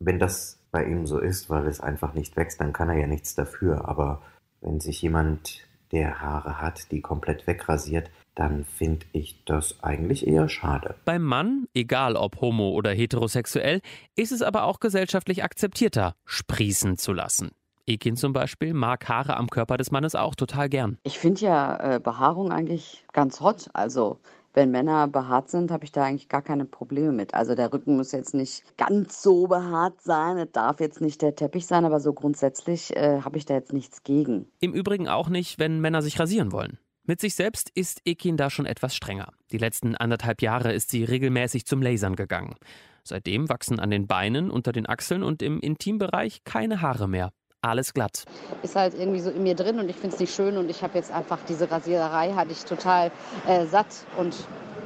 Wenn 0.00 0.18
das 0.18 0.58
bei 0.70 0.84
ihm 0.84 1.06
so 1.06 1.18
ist, 1.18 1.48
weil 1.50 1.66
es 1.66 1.80
einfach 1.80 2.14
nicht 2.14 2.36
wächst, 2.36 2.60
dann 2.60 2.72
kann 2.72 2.88
er 2.88 2.98
ja 2.98 3.06
nichts 3.06 3.34
dafür. 3.34 3.88
Aber 3.88 4.22
wenn 4.60 4.80
sich 4.80 5.00
jemand, 5.00 5.62
der 5.92 6.20
Haare 6.20 6.60
hat, 6.60 6.90
die 6.90 7.00
komplett 7.00 7.46
wegrasiert, 7.46 8.10
dann 8.38 8.64
finde 8.64 9.04
ich 9.12 9.42
das 9.44 9.82
eigentlich 9.82 10.26
eher 10.26 10.48
schade. 10.48 10.94
Beim 11.04 11.24
Mann, 11.24 11.66
egal 11.74 12.14
ob 12.14 12.40
homo 12.40 12.70
oder 12.70 12.90
heterosexuell, 12.90 13.80
ist 14.14 14.30
es 14.30 14.42
aber 14.42 14.62
auch 14.62 14.78
gesellschaftlich 14.78 15.42
akzeptierter, 15.42 16.14
sprießen 16.24 16.96
zu 16.98 17.12
lassen. 17.12 17.50
Ekin 17.86 18.16
zum 18.16 18.32
Beispiel 18.32 18.74
mag 18.74 19.08
Haare 19.08 19.36
am 19.36 19.48
Körper 19.48 19.76
des 19.76 19.90
Mannes 19.90 20.14
auch 20.14 20.36
total 20.36 20.68
gern. 20.68 20.98
Ich 21.02 21.18
finde 21.18 21.40
ja 21.40 21.94
äh, 21.96 22.00
Behaarung 22.00 22.52
eigentlich 22.52 23.04
ganz 23.12 23.40
hot. 23.40 23.70
Also 23.72 24.20
wenn 24.54 24.70
Männer 24.70 25.08
behaart 25.08 25.50
sind, 25.50 25.70
habe 25.70 25.84
ich 25.84 25.92
da 25.92 26.04
eigentlich 26.04 26.28
gar 26.28 26.42
keine 26.42 26.64
Probleme 26.64 27.12
mit. 27.12 27.34
Also 27.34 27.54
der 27.54 27.72
Rücken 27.72 27.96
muss 27.96 28.12
jetzt 28.12 28.34
nicht 28.34 28.62
ganz 28.76 29.22
so 29.22 29.46
behaart 29.48 30.00
sein, 30.00 30.38
es 30.38 30.52
darf 30.52 30.80
jetzt 30.80 31.00
nicht 31.00 31.22
der 31.22 31.34
Teppich 31.34 31.66
sein, 31.66 31.84
aber 31.84 31.98
so 31.98 32.12
grundsätzlich 32.12 32.94
äh, 32.96 33.22
habe 33.22 33.38
ich 33.38 33.46
da 33.46 33.54
jetzt 33.54 33.72
nichts 33.72 34.02
gegen. 34.04 34.46
Im 34.60 34.74
Übrigen 34.74 35.08
auch 35.08 35.28
nicht, 35.28 35.58
wenn 35.58 35.80
Männer 35.80 36.02
sich 36.02 36.20
rasieren 36.20 36.52
wollen. 36.52 36.78
Mit 37.08 37.22
sich 37.22 37.34
selbst 37.34 37.70
ist 37.74 38.02
Ekin 38.04 38.36
da 38.36 38.50
schon 38.50 38.66
etwas 38.66 38.94
strenger. 38.94 39.32
Die 39.50 39.56
letzten 39.56 39.96
anderthalb 39.96 40.42
Jahre 40.42 40.74
ist 40.74 40.90
sie 40.90 41.04
regelmäßig 41.04 41.64
zum 41.64 41.80
Lasern 41.80 42.16
gegangen. 42.16 42.54
Seitdem 43.02 43.48
wachsen 43.48 43.80
an 43.80 43.88
den 43.88 44.06
Beinen, 44.06 44.50
unter 44.50 44.72
den 44.72 44.86
Achseln 44.86 45.22
und 45.22 45.40
im 45.40 45.58
Intimbereich 45.58 46.44
keine 46.44 46.82
Haare 46.82 47.08
mehr. 47.08 47.30
Alles 47.62 47.94
glatt. 47.94 48.24
Ist 48.62 48.76
halt 48.76 48.92
irgendwie 48.92 49.20
so 49.20 49.30
in 49.30 49.42
mir 49.42 49.54
drin 49.54 49.78
und 49.78 49.88
ich 49.88 49.96
finde 49.96 50.16
es 50.16 50.20
nicht 50.20 50.34
schön 50.34 50.58
und 50.58 50.68
ich 50.68 50.82
habe 50.82 50.98
jetzt 50.98 51.10
einfach 51.10 51.38
diese 51.48 51.70
Rasiererei 51.70 52.34
hatte 52.34 52.52
ich 52.52 52.66
total 52.66 53.10
äh, 53.46 53.64
satt 53.64 54.04
und 54.18 54.34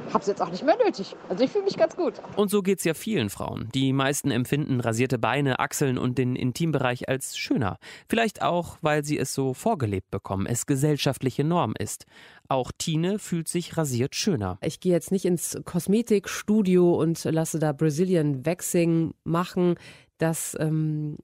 habe 0.09 0.19
es 0.19 0.27
jetzt 0.27 0.41
auch 0.41 0.49
nicht 0.49 0.63
mehr 0.63 0.77
nötig. 0.83 1.15
Also 1.29 1.43
ich 1.43 1.51
fühle 1.51 1.65
mich 1.65 1.77
ganz 1.77 1.95
gut. 1.95 2.15
Und 2.35 2.49
so 2.49 2.61
geht 2.61 2.79
es 2.79 2.83
ja 2.83 2.93
vielen 2.93 3.29
Frauen. 3.29 3.69
Die 3.73 3.93
meisten 3.93 4.31
empfinden 4.31 4.79
rasierte 4.79 5.17
Beine, 5.17 5.59
Achseln 5.59 5.97
und 5.97 6.17
den 6.17 6.35
Intimbereich 6.35 7.09
als 7.09 7.37
schöner. 7.37 7.77
Vielleicht 8.09 8.41
auch, 8.41 8.77
weil 8.81 9.03
sie 9.03 9.17
es 9.17 9.33
so 9.33 9.53
vorgelebt 9.53 10.11
bekommen, 10.11 10.45
es 10.45 10.65
gesellschaftliche 10.65 11.43
Norm 11.43 11.73
ist. 11.77 12.05
Auch 12.47 12.71
Tine 12.77 13.19
fühlt 13.19 13.47
sich 13.47 13.77
rasiert 13.77 14.15
schöner. 14.15 14.57
Ich 14.61 14.79
gehe 14.79 14.91
jetzt 14.91 15.11
nicht 15.11 15.25
ins 15.25 15.57
Kosmetikstudio 15.63 16.95
und 16.95 17.23
lasse 17.23 17.59
da 17.59 17.71
Brazilian 17.71 18.45
Waxing 18.45 19.13
machen. 19.23 19.75
Das 20.17 20.55
ähm, 20.59 21.17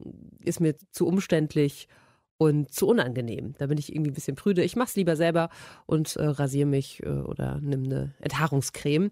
ist 0.44 0.60
mir 0.60 0.76
zu 0.92 1.08
umständlich 1.08 1.88
und 2.40 2.74
zu 2.74 2.88
unangenehm. 2.88 3.54
Da 3.58 3.68
bin 3.68 3.78
ich 3.78 3.94
irgendwie 3.94 4.12
ein 4.12 4.16
bisschen 4.16 4.38
prüde. 4.38 4.64
Ich 4.64 4.78
mache 4.78 4.88
es 4.88 4.96
lieber 4.96 5.18
selber 5.18 5.50
und 5.86 6.16
äh, 6.16 6.24
rasiere 6.24 6.68
mich 6.68 7.04
äh, 7.04 7.10
oder 7.10 7.60
nimm 7.62 7.84
eine 7.84 8.14
Enthaarungscreme, 8.22 9.12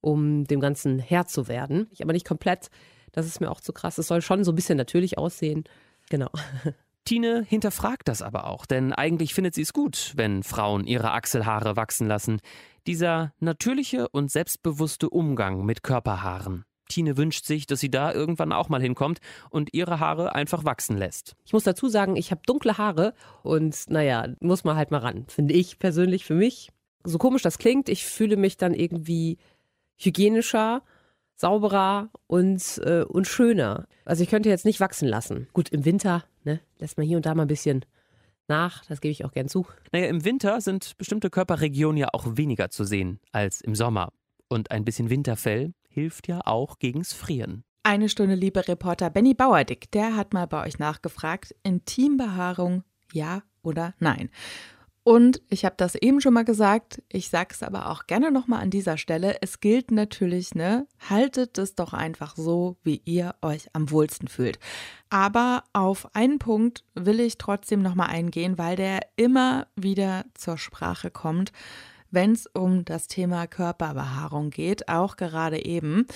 um 0.00 0.44
dem 0.44 0.58
Ganzen 0.58 0.98
Herr 0.98 1.26
zu 1.26 1.46
werden. 1.46 1.86
Ich 1.92 2.02
aber 2.02 2.12
nicht 2.12 2.26
komplett. 2.26 2.70
Das 3.12 3.26
ist 3.26 3.40
mir 3.40 3.50
auch 3.50 3.60
zu 3.60 3.72
krass. 3.72 3.96
Es 3.96 4.08
soll 4.08 4.22
schon 4.22 4.42
so 4.42 4.50
ein 4.50 4.56
bisschen 4.56 4.76
natürlich 4.76 5.16
aussehen. 5.18 5.62
Genau. 6.10 6.30
Tine 7.04 7.44
hinterfragt 7.46 8.08
das 8.08 8.22
aber 8.22 8.48
auch, 8.48 8.66
denn 8.66 8.92
eigentlich 8.92 9.34
findet 9.34 9.54
sie 9.54 9.62
es 9.62 9.72
gut, 9.72 10.12
wenn 10.16 10.42
Frauen 10.42 10.84
ihre 10.84 11.12
Achselhaare 11.12 11.76
wachsen 11.76 12.08
lassen. 12.08 12.40
Dieser 12.88 13.32
natürliche 13.38 14.08
und 14.08 14.32
selbstbewusste 14.32 15.10
Umgang 15.10 15.64
mit 15.64 15.84
Körperhaaren. 15.84 16.64
Tine 16.88 17.16
wünscht 17.16 17.44
sich, 17.44 17.66
dass 17.66 17.80
sie 17.80 17.90
da 17.90 18.12
irgendwann 18.12 18.52
auch 18.52 18.68
mal 18.68 18.80
hinkommt 18.80 19.20
und 19.50 19.72
ihre 19.72 20.00
Haare 20.00 20.34
einfach 20.34 20.64
wachsen 20.64 20.96
lässt. 20.96 21.34
Ich 21.44 21.52
muss 21.52 21.64
dazu 21.64 21.88
sagen, 21.88 22.16
ich 22.16 22.30
habe 22.30 22.42
dunkle 22.46 22.78
Haare 22.78 23.14
und 23.42 23.88
naja, 23.88 24.28
muss 24.40 24.64
man 24.64 24.76
halt 24.76 24.90
mal 24.90 24.98
ran, 24.98 25.24
finde 25.28 25.54
ich 25.54 25.78
persönlich 25.78 26.24
für 26.24 26.34
mich. 26.34 26.70
So 27.04 27.18
komisch 27.18 27.42
das 27.42 27.58
klingt, 27.58 27.88
ich 27.88 28.04
fühle 28.06 28.36
mich 28.36 28.56
dann 28.56 28.74
irgendwie 28.74 29.38
hygienischer, 29.96 30.82
sauberer 31.36 32.10
und, 32.26 32.80
äh, 32.84 33.02
und 33.02 33.26
schöner. 33.26 33.86
Also 34.04 34.22
ich 34.22 34.30
könnte 34.30 34.48
jetzt 34.48 34.64
nicht 34.64 34.80
wachsen 34.80 35.08
lassen. 35.08 35.48
Gut, 35.52 35.68
im 35.70 35.84
Winter 35.84 36.24
ne, 36.44 36.60
lässt 36.78 36.96
man 36.96 37.06
hier 37.06 37.16
und 37.16 37.26
da 37.26 37.34
mal 37.34 37.42
ein 37.42 37.48
bisschen 37.48 37.84
nach, 38.48 38.84
das 38.86 39.00
gebe 39.00 39.12
ich 39.12 39.24
auch 39.24 39.32
gern 39.32 39.48
zu. 39.48 39.66
Naja, 39.92 40.06
im 40.06 40.24
Winter 40.24 40.60
sind 40.60 40.96
bestimmte 40.98 41.30
Körperregionen 41.30 41.96
ja 41.96 42.08
auch 42.12 42.36
weniger 42.36 42.70
zu 42.70 42.84
sehen 42.84 43.20
als 43.32 43.60
im 43.60 43.74
Sommer. 43.74 44.12
Und 44.48 44.70
ein 44.70 44.84
bisschen 44.84 45.10
Winterfell 45.10 45.72
hilft 45.94 46.28
ja 46.28 46.40
auch 46.44 46.78
gegens 46.78 47.12
Frieren. 47.12 47.64
Eine 47.84 48.08
Stunde 48.08 48.34
liebe 48.34 48.66
Reporter 48.66 49.10
Benny 49.10 49.34
Bauerdick, 49.34 49.90
der 49.92 50.16
hat 50.16 50.34
mal 50.34 50.46
bei 50.46 50.66
euch 50.66 50.78
nachgefragt, 50.78 51.54
Intimbehaarung 51.62 52.82
ja 53.12 53.42
oder 53.62 53.94
nein. 54.00 54.30
Und 55.06 55.42
ich 55.50 55.66
habe 55.66 55.74
das 55.76 55.94
eben 55.96 56.22
schon 56.22 56.32
mal 56.32 56.46
gesagt, 56.46 57.02
ich 57.10 57.28
sage 57.28 57.50
es 57.52 57.62
aber 57.62 57.90
auch 57.90 58.06
gerne 58.06 58.32
nochmal 58.32 58.62
an 58.62 58.70
dieser 58.70 58.96
Stelle. 58.96 59.36
Es 59.42 59.60
gilt 59.60 59.90
natürlich, 59.90 60.54
ne, 60.54 60.86
haltet 61.10 61.58
es 61.58 61.74
doch 61.74 61.92
einfach 61.92 62.36
so, 62.36 62.78
wie 62.82 63.02
ihr 63.04 63.34
euch 63.42 63.68
am 63.74 63.90
wohlsten 63.90 64.28
fühlt. 64.28 64.58
Aber 65.10 65.64
auf 65.74 66.14
einen 66.14 66.38
Punkt 66.38 66.84
will 66.94 67.20
ich 67.20 67.36
trotzdem 67.36 67.82
nochmal 67.82 68.08
eingehen, 68.08 68.56
weil 68.56 68.76
der 68.76 69.00
immer 69.16 69.66
wieder 69.76 70.24
zur 70.32 70.56
Sprache 70.56 71.10
kommt 71.10 71.52
wenn 72.14 72.32
es 72.32 72.46
um 72.46 72.84
das 72.84 73.08
Thema 73.08 73.46
Körperbehaarung 73.46 74.50
geht, 74.50 74.88
auch 74.88 75.16
gerade 75.16 75.64
eben 75.64 76.06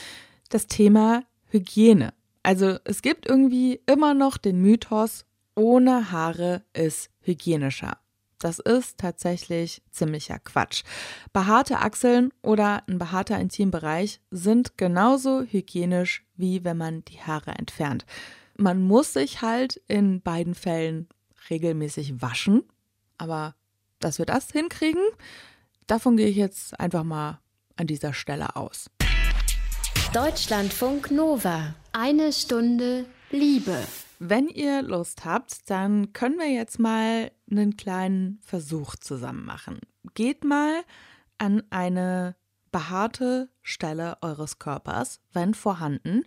das 0.48 0.66
Thema 0.66 1.22
Hygiene. 1.50 2.12
Also 2.42 2.78
es 2.84 3.02
gibt 3.02 3.26
irgendwie 3.26 3.80
immer 3.86 4.14
noch 4.14 4.36
den 4.36 4.60
Mythos, 4.60 5.26
ohne 5.54 6.12
Haare 6.12 6.62
ist 6.72 7.10
hygienischer. 7.20 7.98
Das 8.38 8.60
ist 8.60 8.98
tatsächlich 8.98 9.82
ziemlicher 9.90 10.38
Quatsch. 10.38 10.84
Behaarte 11.32 11.80
Achseln 11.80 12.32
oder 12.42 12.84
ein 12.88 12.98
behaarter 12.98 13.38
Intimbereich 13.38 14.20
sind 14.30 14.78
genauso 14.78 15.42
hygienisch, 15.42 16.24
wie 16.36 16.62
wenn 16.64 16.76
man 16.76 17.04
die 17.04 17.20
Haare 17.20 17.50
entfernt. 17.50 18.06
Man 18.56 18.82
muss 18.82 19.12
sich 19.12 19.42
halt 19.42 19.82
in 19.88 20.20
beiden 20.22 20.54
Fällen 20.54 21.08
regelmäßig 21.50 22.22
waschen, 22.22 22.62
aber 23.18 23.56
dass 23.98 24.18
wir 24.18 24.26
das 24.26 24.52
hinkriegen, 24.52 25.02
Davon 25.88 26.18
gehe 26.18 26.28
ich 26.28 26.36
jetzt 26.36 26.78
einfach 26.78 27.02
mal 27.02 27.40
an 27.76 27.86
dieser 27.86 28.12
Stelle 28.12 28.56
aus. 28.56 28.90
Deutschlandfunk 30.12 31.10
Nova. 31.10 31.74
Eine 31.92 32.34
Stunde 32.34 33.06
Liebe. 33.30 33.82
Wenn 34.18 34.48
ihr 34.48 34.82
Lust 34.82 35.24
habt, 35.24 35.70
dann 35.70 36.12
können 36.12 36.38
wir 36.38 36.50
jetzt 36.50 36.78
mal 36.78 37.30
einen 37.50 37.78
kleinen 37.78 38.38
Versuch 38.42 38.96
zusammen 38.96 39.46
machen. 39.46 39.80
Geht 40.12 40.44
mal 40.44 40.82
an 41.38 41.62
eine 41.70 42.36
behaarte 42.70 43.48
Stelle 43.62 44.18
eures 44.20 44.58
Körpers, 44.58 45.20
wenn 45.32 45.54
vorhanden, 45.54 46.24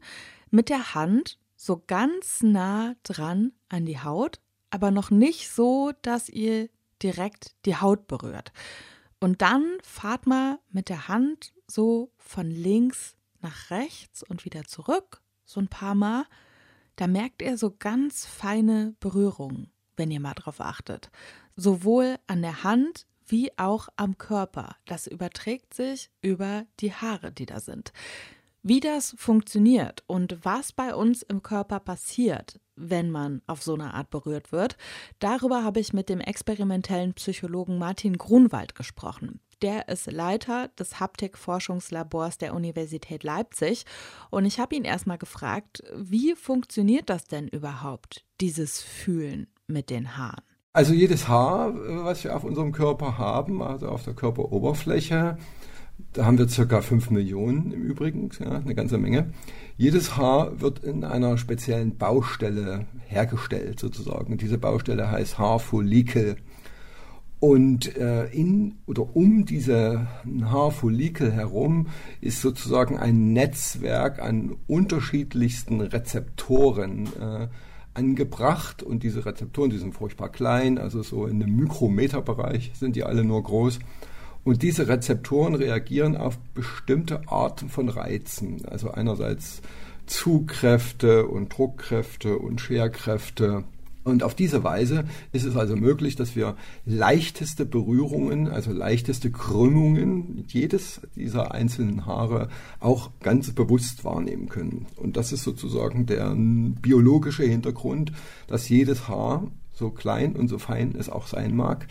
mit 0.50 0.69
der 0.69 0.95
Hand 0.95 1.38
so 1.56 1.84
ganz 1.86 2.41
nah 2.41 2.95
dran 3.04 3.52
an 3.69 3.86
die 3.86 4.00
Haut, 4.00 4.39
aber 4.71 4.89
noch 4.89 5.12
nicht 5.12 5.52
so, 5.52 5.91
dass 6.02 6.30
ihr 6.30 6.69
direkt 7.04 7.54
die 7.65 7.76
Haut 7.76 8.08
berührt. 8.08 8.52
Und 9.21 9.43
dann 9.43 9.77
fahrt 9.84 10.25
mal 10.25 10.60
mit 10.71 10.89
der 10.89 11.07
Hand 11.07 11.53
so 11.67 12.12
von 12.17 12.49
links 12.49 13.15
nach 13.39 13.69
rechts 13.69 14.23
und 14.23 14.45
wieder 14.45 14.63
zurück, 14.65 15.21
so 15.45 15.60
ein 15.60 15.67
paar 15.67 15.93
Mal. 15.93 16.25
Da 16.95 17.05
merkt 17.05 17.43
ihr 17.43 17.55
so 17.57 17.73
ganz 17.77 18.25
feine 18.25 18.95
Berührungen, 18.99 19.71
wenn 19.95 20.10
ihr 20.10 20.19
mal 20.19 20.34
drauf 20.34 20.60
achtet. 20.60 21.12
Sowohl 21.55 22.17
an 22.25 22.41
der 22.41 22.63
Hand 22.63 23.05
wie 23.27 23.55
auch 23.60 23.89
am 23.95 24.17
Körper. 24.17 24.75
Das 24.86 25.05
überträgt 25.05 25.75
sich 25.75 26.10
über 26.21 26.65
die 26.79 26.91
Haare, 26.91 27.31
die 27.31 27.45
da 27.45 27.60
sind. 27.60 27.93
Wie 28.63 28.79
das 28.79 29.13
funktioniert 29.17 30.03
und 30.07 30.39
was 30.43 30.71
bei 30.71 30.95
uns 30.95 31.21
im 31.21 31.43
Körper 31.43 31.79
passiert, 31.79 32.60
wenn 32.75 33.12
man 33.12 33.41
auf 33.47 33.62
so 33.62 33.73
eine 33.73 33.93
Art 33.93 34.10
berührt 34.10 34.51
wird, 34.51 34.77
darüber 35.19 35.63
habe 35.63 35.79
ich 35.79 35.93
mit 35.93 36.10
dem 36.10 36.19
experimentellen 36.19 37.13
Psychologen 37.13 37.77
Martin 37.77 38.17
Grunwald 38.17 38.75
gesprochen. 38.75 39.39
Der 39.62 39.89
ist 39.89 40.12
Leiter 40.12 40.69
des 40.79 40.99
Haptik-Forschungslabors 40.99 42.39
der 42.39 42.55
Universität 42.55 43.23
Leipzig. 43.23 43.86
Und 44.31 44.45
ich 44.45 44.60
habe 44.60 44.75
ihn 44.75 44.86
erstmal 44.86 45.19
gefragt, 45.19 45.84
wie 45.95 46.34
funktioniert 46.34 47.10
das 47.12 47.25
denn 47.25 47.47
überhaupt, 47.47 48.25
dieses 48.39 48.81
Fühlen 48.81 49.47
mit 49.67 49.91
den 49.91 50.17
Haaren? 50.17 50.43
Also 50.73 50.93
jedes 50.93 51.27
Haar, 51.27 51.73
was 52.05 52.23
wir 52.23 52.36
auf 52.36 52.43
unserem 52.43 52.71
Körper 52.71 53.17
haben, 53.17 53.62
also 53.62 53.89
auf 53.89 54.03
der 54.03 54.13
Körperoberfläche, 54.13 55.38
da 56.13 56.25
haben 56.25 56.38
wir 56.38 56.47
circa 56.49 56.82
5 56.82 57.10
Millionen 57.10 57.71
im 57.71 57.84
Übrigen, 57.84 58.30
ja, 58.39 58.51
eine 58.51 58.75
ganze 58.75 58.97
Menge. 58.97 59.32
Jedes 59.77 60.17
Haar 60.17 60.60
wird 60.60 60.80
in 60.80 61.04
einer 61.04 61.38
speziellen 61.38 61.97
Baustelle 61.97 62.86
hergestellt, 63.08 63.80
sozusagen. 63.80 64.34
Und 64.34 64.41
diese 64.41 64.58
Baustelle 64.58 65.10
heißt 65.10 65.38
Haarfollikel. 65.38 66.36
Und 67.39 67.97
äh, 67.97 68.25
in 68.27 68.75
oder 68.86 69.15
um 69.15 69.45
diese 69.45 70.08
Haarfollikel 70.43 71.32
herum 71.32 71.88
ist 72.19 72.41
sozusagen 72.41 72.99
ein 72.99 73.34
Netzwerk 73.34 74.21
an 74.21 74.56
unterschiedlichsten 74.67 75.82
Rezeptoren 75.82 77.08
äh, 77.19 77.47
angebracht. 77.95 78.84
Und 78.84 79.04
diese 79.04 79.25
Rezeptoren, 79.25 79.71
die 79.71 79.77
sind 79.77 79.93
furchtbar 79.93 80.30
klein, 80.30 80.77
also 80.77 81.01
so 81.01 81.25
in 81.25 81.41
einem 81.41 81.56
Mikrometerbereich 81.56 82.73
sind 82.75 82.95
die 82.95 83.04
alle 83.04 83.23
nur 83.23 83.41
groß. 83.41 83.80
Und 84.43 84.63
diese 84.63 84.88
Rezeptoren 84.88 85.56
reagieren 85.56 86.17
auf 86.17 86.38
bestimmte 86.56 87.21
Arten 87.27 87.69
von 87.69 87.89
Reizen. 87.89 88.65
Also 88.65 88.91
einerseits 88.91 89.62
Zugkräfte 90.08 91.27
und 91.27 91.56
Druckkräfte 91.56 92.38
und 92.38 92.60
Scherkräfte. 92.60 93.63
Und 94.04 94.23
auf 94.23 94.34
diese 94.34 94.63
Weise 94.63 95.04
ist 95.32 95.45
es 95.45 95.56
also 95.56 95.75
möglich, 95.75 96.15
dass 96.15 96.36
wir 96.36 96.56
leichteste 96.86 97.65
Berührungen, 97.65 98.47
also 98.47 98.71
leichteste 98.71 99.30
Krümmungen 99.30 100.43
jedes 100.47 101.01
dieser 101.15 101.51
einzelnen 101.54 102.08
Haare 102.08 102.49
auch 102.80 103.12
ganz 103.21 103.51
bewusst 103.51 104.04
wahrnehmen 104.04 104.49
können. 104.49 104.88
Und 104.95 105.17
das 105.17 105.32
ist 105.32 105.43
sozusagen 105.43 106.08
der 106.08 106.34
biologische 106.36 107.43
Hintergrund, 107.43 108.12
dass 108.47 108.69
jedes 108.69 109.08
Haar, 109.08 109.51
so 109.71 109.91
klein 109.91 110.36
und 110.36 110.47
so 110.47 110.58
fein 110.58 110.95
es 110.97 111.10
auch 111.10 111.27
sein 111.27 111.56
mag, 111.56 111.88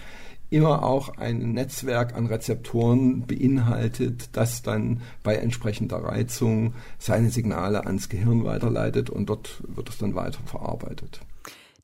immer 0.50 0.84
auch 0.84 1.16
ein 1.16 1.52
Netzwerk 1.52 2.14
an 2.14 2.26
Rezeptoren 2.26 3.26
beinhaltet, 3.26 4.30
das 4.32 4.62
dann 4.62 5.00
bei 5.22 5.36
entsprechender 5.36 5.98
Reizung 5.98 6.74
seine 6.98 7.30
Signale 7.30 7.86
ans 7.86 8.08
Gehirn 8.08 8.44
weiterleitet 8.44 9.10
und 9.10 9.26
dort 9.26 9.62
wird 9.66 9.88
es 9.88 9.98
dann 9.98 10.14
weiter 10.14 10.40
verarbeitet. 10.44 11.20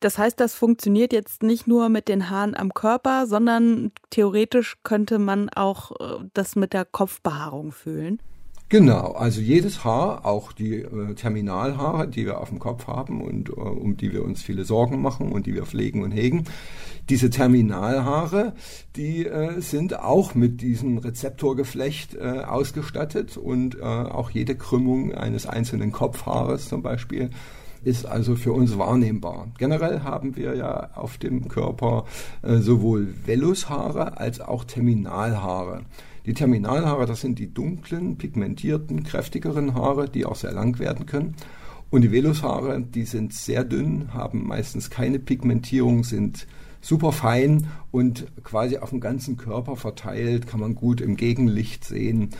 Das 0.00 0.18
heißt, 0.18 0.38
das 0.38 0.54
funktioniert 0.54 1.12
jetzt 1.12 1.42
nicht 1.42 1.66
nur 1.66 1.88
mit 1.88 2.08
den 2.08 2.28
Haaren 2.28 2.54
am 2.54 2.74
Körper, 2.74 3.26
sondern 3.26 3.92
theoretisch 4.10 4.76
könnte 4.82 5.18
man 5.18 5.48
auch 5.48 5.92
äh, 5.92 6.24
das 6.34 6.54
mit 6.54 6.74
der 6.74 6.84
Kopfbehaarung 6.84 7.72
fühlen. 7.72 8.20
Genau, 8.68 9.12
also 9.12 9.40
jedes 9.40 9.84
Haar, 9.84 10.26
auch 10.26 10.50
die 10.50 10.80
äh, 10.80 11.14
Terminalhaare, 11.14 12.08
die 12.08 12.26
wir 12.26 12.40
auf 12.40 12.48
dem 12.48 12.58
Kopf 12.58 12.88
haben 12.88 13.20
und 13.20 13.50
äh, 13.50 13.52
um 13.52 13.96
die 13.96 14.12
wir 14.12 14.24
uns 14.24 14.42
viele 14.42 14.64
Sorgen 14.64 15.00
machen 15.00 15.30
und 15.30 15.46
die 15.46 15.54
wir 15.54 15.66
pflegen 15.66 16.02
und 16.02 16.10
hegen, 16.10 16.44
diese 17.08 17.30
Terminalhaare, 17.30 18.54
die 18.96 19.24
äh, 19.24 19.60
sind 19.60 20.00
auch 20.00 20.34
mit 20.34 20.62
diesem 20.62 20.98
Rezeptorgeflecht 20.98 22.16
äh, 22.16 22.40
ausgestattet 22.40 23.36
und 23.36 23.76
äh, 23.78 23.82
auch 23.82 24.30
jede 24.30 24.56
Krümmung 24.56 25.14
eines 25.14 25.46
einzelnen 25.46 25.92
Kopfhaares 25.92 26.68
zum 26.68 26.82
Beispiel 26.82 27.30
ist 27.84 28.04
also 28.04 28.34
für 28.34 28.52
uns 28.52 28.76
wahrnehmbar. 28.76 29.46
Generell 29.58 30.00
haben 30.00 30.34
wir 30.34 30.56
ja 30.56 30.90
auf 30.94 31.18
dem 31.18 31.46
Körper 31.46 32.04
äh, 32.42 32.56
sowohl 32.56 33.14
Vellushaare 33.26 34.18
als 34.18 34.40
auch 34.40 34.64
Terminalhaare. 34.64 35.82
Die 36.26 36.34
Terminalhaare, 36.34 37.06
das 37.06 37.20
sind 37.20 37.38
die 37.38 37.54
dunklen, 37.54 38.18
pigmentierten, 38.18 39.04
kräftigeren 39.04 39.74
Haare, 39.74 40.08
die 40.08 40.26
auch 40.26 40.34
sehr 40.34 40.52
lang 40.52 40.80
werden 40.80 41.06
können. 41.06 41.36
Und 41.88 42.02
die 42.02 42.10
Velushaare, 42.10 42.82
die 42.82 43.04
sind 43.04 43.32
sehr 43.32 43.62
dünn, 43.62 44.12
haben 44.12 44.44
meistens 44.44 44.90
keine 44.90 45.20
Pigmentierung, 45.20 46.02
sind 46.02 46.48
super 46.80 47.12
fein 47.12 47.68
und 47.92 48.26
quasi 48.42 48.78
auf 48.78 48.90
dem 48.90 48.98
ganzen 49.00 49.36
Körper 49.36 49.76
verteilt, 49.76 50.48
kann 50.48 50.58
man 50.58 50.74
gut 50.74 51.00
im 51.00 51.16
Gegenlicht 51.16 51.84
sehen. 51.84 52.30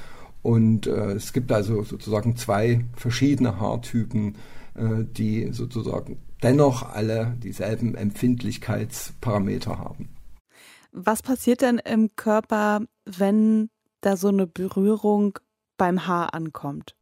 Und 0.42 0.88
äh, 0.88 1.12
es 1.12 1.32
gibt 1.32 1.52
also 1.52 1.84
sozusagen 1.84 2.36
zwei 2.36 2.84
verschiedene 2.96 3.60
Haartypen, 3.60 4.34
äh, 4.74 5.04
die 5.04 5.52
sozusagen 5.52 6.18
dennoch 6.42 6.92
alle 6.92 7.36
dieselben 7.42 7.94
Empfindlichkeitsparameter 7.94 9.78
haben. 9.78 10.08
Was 10.92 11.22
passiert 11.22 11.62
denn 11.62 11.78
im 11.78 12.10
Körper, 12.16 12.80
wenn 13.04 13.68
da 14.06 14.16
so 14.16 14.28
eine 14.28 14.46
Berührung 14.46 15.38
beim 15.76 16.06
Haar 16.06 16.32
ankommt? 16.34 16.94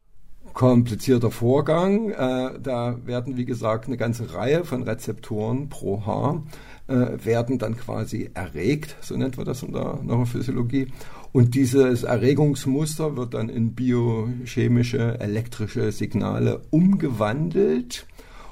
komplizierter 0.53 1.31
Vorgang. 1.31 2.09
Äh, 2.11 2.59
da 2.61 2.97
werden, 3.05 3.37
wie 3.37 3.45
gesagt, 3.45 3.87
eine 3.87 3.97
ganze 3.97 4.33
Reihe 4.33 4.63
von 4.63 4.83
Rezeptoren 4.83 5.69
pro 5.69 6.05
Haar 6.05 6.43
äh, 6.87 7.23
werden 7.23 7.59
dann 7.59 7.77
quasi 7.77 8.31
erregt, 8.33 8.95
so 9.01 9.15
nennt 9.17 9.37
man 9.37 9.45
das 9.45 9.63
in 9.63 9.73
der 9.73 9.99
Neurophysiologie. 10.01 10.87
Und 11.31 11.53
dieses 11.55 12.03
Erregungsmuster 12.03 13.17
wird 13.17 13.33
dann 13.33 13.49
in 13.49 13.75
biochemische, 13.75 15.19
elektrische 15.19 15.91
Signale 15.91 16.61
umgewandelt. 16.69 18.07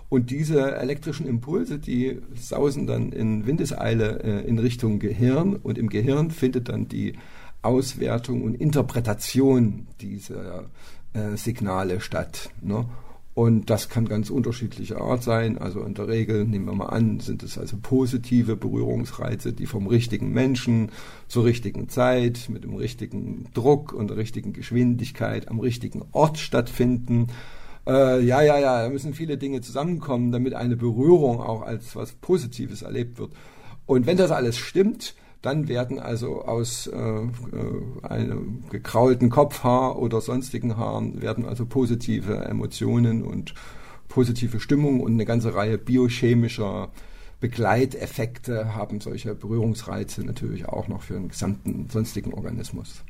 Und 0.09 0.29
diese 0.29 0.75
elektrischen 0.75 1.25
Impulse, 1.25 1.79
die 1.79 2.19
sausen 2.35 2.85
dann 2.85 3.13
in 3.13 3.47
Windeseile 3.47 4.19
äh, 4.23 4.47
in 4.47 4.59
Richtung 4.59 4.99
Gehirn. 4.99 5.55
Und 5.55 5.77
im 5.77 5.89
Gehirn 5.89 6.29
findet 6.29 6.69
dann 6.69 6.87
die 6.87 7.13
Auswertung 7.63 8.43
und 8.43 8.55
Interpretation 8.55 9.87
dieser 9.99 10.65
äh, 11.13 11.35
Signale 11.35 12.01
statt. 12.01 12.49
Ne? 12.61 12.85
Und 13.35 13.71
das 13.71 13.89
kann 13.89 14.07
ganz 14.07 14.29
unterschiedlicher 14.29 15.01
Art 15.01 15.23
sein. 15.23 15.57
Also 15.57 15.81
in 15.81 15.95
der 15.95 16.07
Regel, 16.07 16.45
nehmen 16.45 16.65
wir 16.65 16.75
mal 16.75 16.87
an, 16.87 17.19
sind 17.19 17.41
es 17.41 17.57
also 17.57 17.77
positive 17.81 18.55
Berührungsreize, 18.55 19.53
die 19.53 19.65
vom 19.65 19.87
richtigen 19.87 20.31
Menschen 20.31 20.91
zur 21.27 21.45
richtigen 21.45 21.89
Zeit, 21.89 22.47
mit 22.49 22.63
dem 22.63 22.75
richtigen 22.75 23.45
Druck 23.55 23.91
und 23.91 24.09
der 24.09 24.17
richtigen 24.17 24.53
Geschwindigkeit 24.53 25.47
am 25.47 25.59
richtigen 25.59 26.03
Ort 26.11 26.37
stattfinden. 26.37 27.27
Äh, 27.87 28.23
ja, 28.23 28.43
ja, 28.43 28.59
ja, 28.59 28.83
da 28.83 28.89
müssen 28.89 29.15
viele 29.15 29.37
Dinge 29.37 29.61
zusammenkommen, 29.61 30.31
damit 30.31 30.53
eine 30.53 30.75
Berührung 30.75 31.39
auch 31.39 31.63
als 31.63 31.95
was 31.95 32.11
Positives 32.13 32.83
erlebt 32.83 33.17
wird. 33.17 33.31
Und 33.87 34.05
wenn 34.05 34.17
das 34.17 34.29
alles 34.29 34.57
stimmt, 34.57 35.15
dann 35.43 35.67
werden 35.67 35.99
also 35.99 36.41
aus 36.43 36.87
äh, 36.87 36.97
äh, 36.97 37.27
einem 38.01 38.63
gekraulten 38.69 39.29
Kopfhaar 39.29 39.99
oder 39.99 40.21
sonstigen 40.21 40.77
Haaren 40.77 41.21
werden 41.21 41.45
also 41.45 41.65
positive 41.65 42.45
Emotionen 42.45 43.23
und 43.23 43.53
positive 44.07 44.59
Stimmung 44.61 45.01
und 45.01 45.13
eine 45.13 45.25
ganze 45.25 45.53
Reihe 45.53 45.77
biochemischer 45.77 46.91
Begleiteffekte 47.41 48.73
haben 48.73 49.01
solche 49.01 49.35
Berührungsreize 49.35 50.23
natürlich 50.23 50.65
auch 50.65 50.87
noch 50.87 51.01
für 51.01 51.15
den 51.15 51.27
gesamten 51.27 51.89
sonstigen 51.89 52.33
Organismus. 52.33 53.03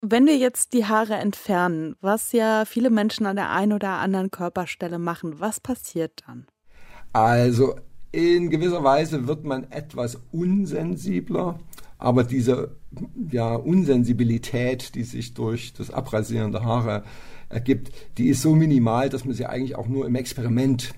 Wenn 0.00 0.26
wir 0.26 0.36
jetzt 0.36 0.72
die 0.72 0.86
Haare 0.86 1.14
entfernen, 1.14 1.94
was 2.00 2.32
ja 2.32 2.64
viele 2.64 2.90
Menschen 2.90 3.26
an 3.26 3.36
der 3.36 3.50
einen 3.50 3.72
oder 3.72 3.90
anderen 3.90 4.32
Körperstelle 4.32 4.98
machen, 4.98 5.38
was 5.38 5.60
passiert 5.60 6.24
dann? 6.26 6.46
Also 7.12 7.76
in 8.16 8.48
gewisser 8.48 8.82
Weise 8.82 9.28
wird 9.28 9.44
man 9.44 9.70
etwas 9.70 10.18
unsensibler, 10.32 11.60
aber 11.98 12.24
diese 12.24 12.74
ja, 13.30 13.54
Unsensibilität, 13.54 14.94
die 14.94 15.02
sich 15.02 15.34
durch 15.34 15.74
das 15.74 15.90
Abrasieren 15.90 16.50
der 16.50 16.64
Haare 16.64 17.04
ergibt, 17.50 17.92
die 18.16 18.28
ist 18.28 18.40
so 18.40 18.54
minimal, 18.54 19.10
dass 19.10 19.26
man 19.26 19.34
sie 19.34 19.44
eigentlich 19.44 19.76
auch 19.76 19.86
nur 19.86 20.06
im 20.06 20.14
Experiment 20.14 20.94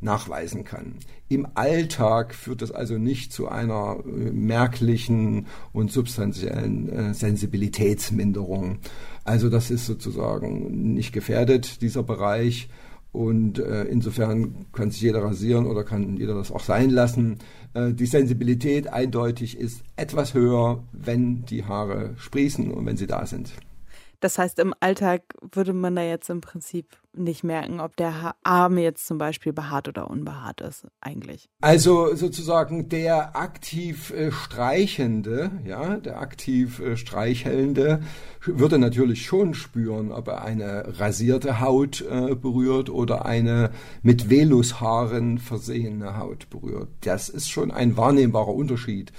nachweisen 0.00 0.64
kann. 0.64 0.96
Im 1.28 1.46
Alltag 1.54 2.34
führt 2.34 2.62
das 2.62 2.72
also 2.72 2.98
nicht 2.98 3.32
zu 3.32 3.48
einer 3.48 3.98
äh, 4.04 4.08
merklichen 4.32 5.46
und 5.72 5.92
substanziellen 5.92 6.88
äh, 6.88 7.14
Sensibilitätsminderung. 7.14 8.78
Also 9.22 9.48
das 9.48 9.70
ist 9.70 9.86
sozusagen 9.86 10.94
nicht 10.94 11.12
gefährdet, 11.12 11.80
dieser 11.80 12.02
Bereich. 12.02 12.68
Und 13.16 13.58
äh, 13.58 13.84
insofern 13.84 14.66
kann 14.74 14.90
sich 14.90 15.00
jeder 15.00 15.22
rasieren 15.22 15.64
oder 15.64 15.84
kann 15.84 16.18
jeder 16.18 16.34
das 16.34 16.52
auch 16.52 16.60
sein 16.60 16.90
lassen. 16.90 17.38
Äh, 17.72 17.94
die 17.94 18.04
Sensibilität 18.04 18.92
eindeutig 18.92 19.58
ist 19.58 19.82
etwas 19.96 20.34
höher, 20.34 20.84
wenn 20.92 21.46
die 21.46 21.64
Haare 21.64 22.12
sprießen 22.18 22.70
und 22.70 22.84
wenn 22.84 22.98
sie 22.98 23.06
da 23.06 23.24
sind. 23.24 23.54
Das 24.26 24.38
heißt, 24.38 24.58
im 24.58 24.74
Alltag 24.80 25.22
würde 25.52 25.72
man 25.72 25.94
da 25.94 26.02
jetzt 26.02 26.28
im 26.30 26.40
Prinzip 26.40 26.96
nicht 27.12 27.44
merken, 27.44 27.78
ob 27.78 27.96
der 27.96 28.34
Arm 28.42 28.76
jetzt 28.76 29.06
zum 29.06 29.18
Beispiel 29.18 29.52
behaart 29.52 29.86
oder 29.86 30.10
unbehaart 30.10 30.62
ist, 30.62 30.84
eigentlich. 31.00 31.48
Also 31.60 32.12
sozusagen 32.12 32.88
der 32.88 33.36
aktiv 33.36 34.10
äh, 34.10 34.32
Streichende, 34.32 35.52
ja, 35.64 35.98
der 35.98 36.18
aktiv 36.20 36.80
äh, 36.80 36.96
Streichelnde 36.96 38.00
würde 38.44 38.80
natürlich 38.80 39.24
schon 39.24 39.54
spüren, 39.54 40.10
ob 40.10 40.26
er 40.26 40.42
eine 40.42 40.98
rasierte 40.98 41.60
Haut 41.60 42.00
äh, 42.00 42.34
berührt 42.34 42.90
oder 42.90 43.26
eine 43.26 43.70
mit 44.02 44.28
Velushaaren 44.28 45.38
versehene 45.38 46.18
Haut 46.18 46.50
berührt. 46.50 46.88
Das 47.02 47.28
ist 47.28 47.48
schon 47.48 47.70
ein 47.70 47.96
wahrnehmbarer 47.96 48.52
Unterschied. 48.52 49.12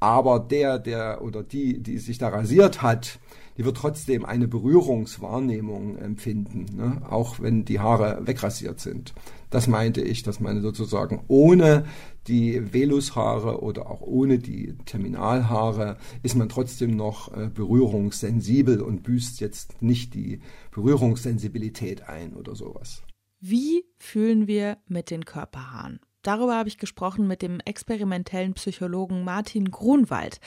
Aber 0.00 0.40
der, 0.40 0.78
der 0.78 1.22
oder 1.22 1.42
die, 1.42 1.82
die 1.82 1.98
sich 1.98 2.18
da 2.18 2.28
rasiert 2.28 2.82
hat, 2.82 3.18
die 3.56 3.64
wird 3.64 3.76
trotzdem 3.76 4.24
eine 4.24 4.46
Berührungswahrnehmung 4.46 5.98
empfinden, 5.98 6.66
ne? 6.76 7.02
auch 7.10 7.40
wenn 7.40 7.64
die 7.64 7.80
Haare 7.80 8.24
wegrasiert 8.24 8.78
sind. 8.78 9.12
Das 9.50 9.66
meinte 9.66 10.00
ich, 10.00 10.22
dass 10.22 10.38
man 10.38 10.62
sozusagen 10.62 11.24
ohne 11.26 11.84
die 12.28 12.72
Velushaare 12.72 13.60
oder 13.60 13.90
auch 13.90 14.02
ohne 14.02 14.38
die 14.38 14.74
Terminalhaare 14.84 15.96
ist 16.22 16.36
man 16.36 16.48
trotzdem 16.48 16.94
noch 16.94 17.36
äh, 17.36 17.50
berührungssensibel 17.52 18.80
und 18.80 19.02
büßt 19.02 19.40
jetzt 19.40 19.82
nicht 19.82 20.14
die 20.14 20.40
Berührungssensibilität 20.70 22.08
ein 22.08 22.34
oder 22.34 22.54
sowas. 22.54 23.02
Wie 23.40 23.84
fühlen 23.98 24.46
wir 24.46 24.78
mit 24.86 25.10
den 25.10 25.24
Körperhaaren? 25.24 26.00
Darüber 26.22 26.56
habe 26.56 26.68
ich 26.68 26.78
gesprochen 26.78 27.26
mit 27.26 27.42
dem 27.42 27.60
experimentellen 27.60 28.54
Psychologen 28.54 29.24
Martin 29.24 29.70
Grunwald. 29.70 30.40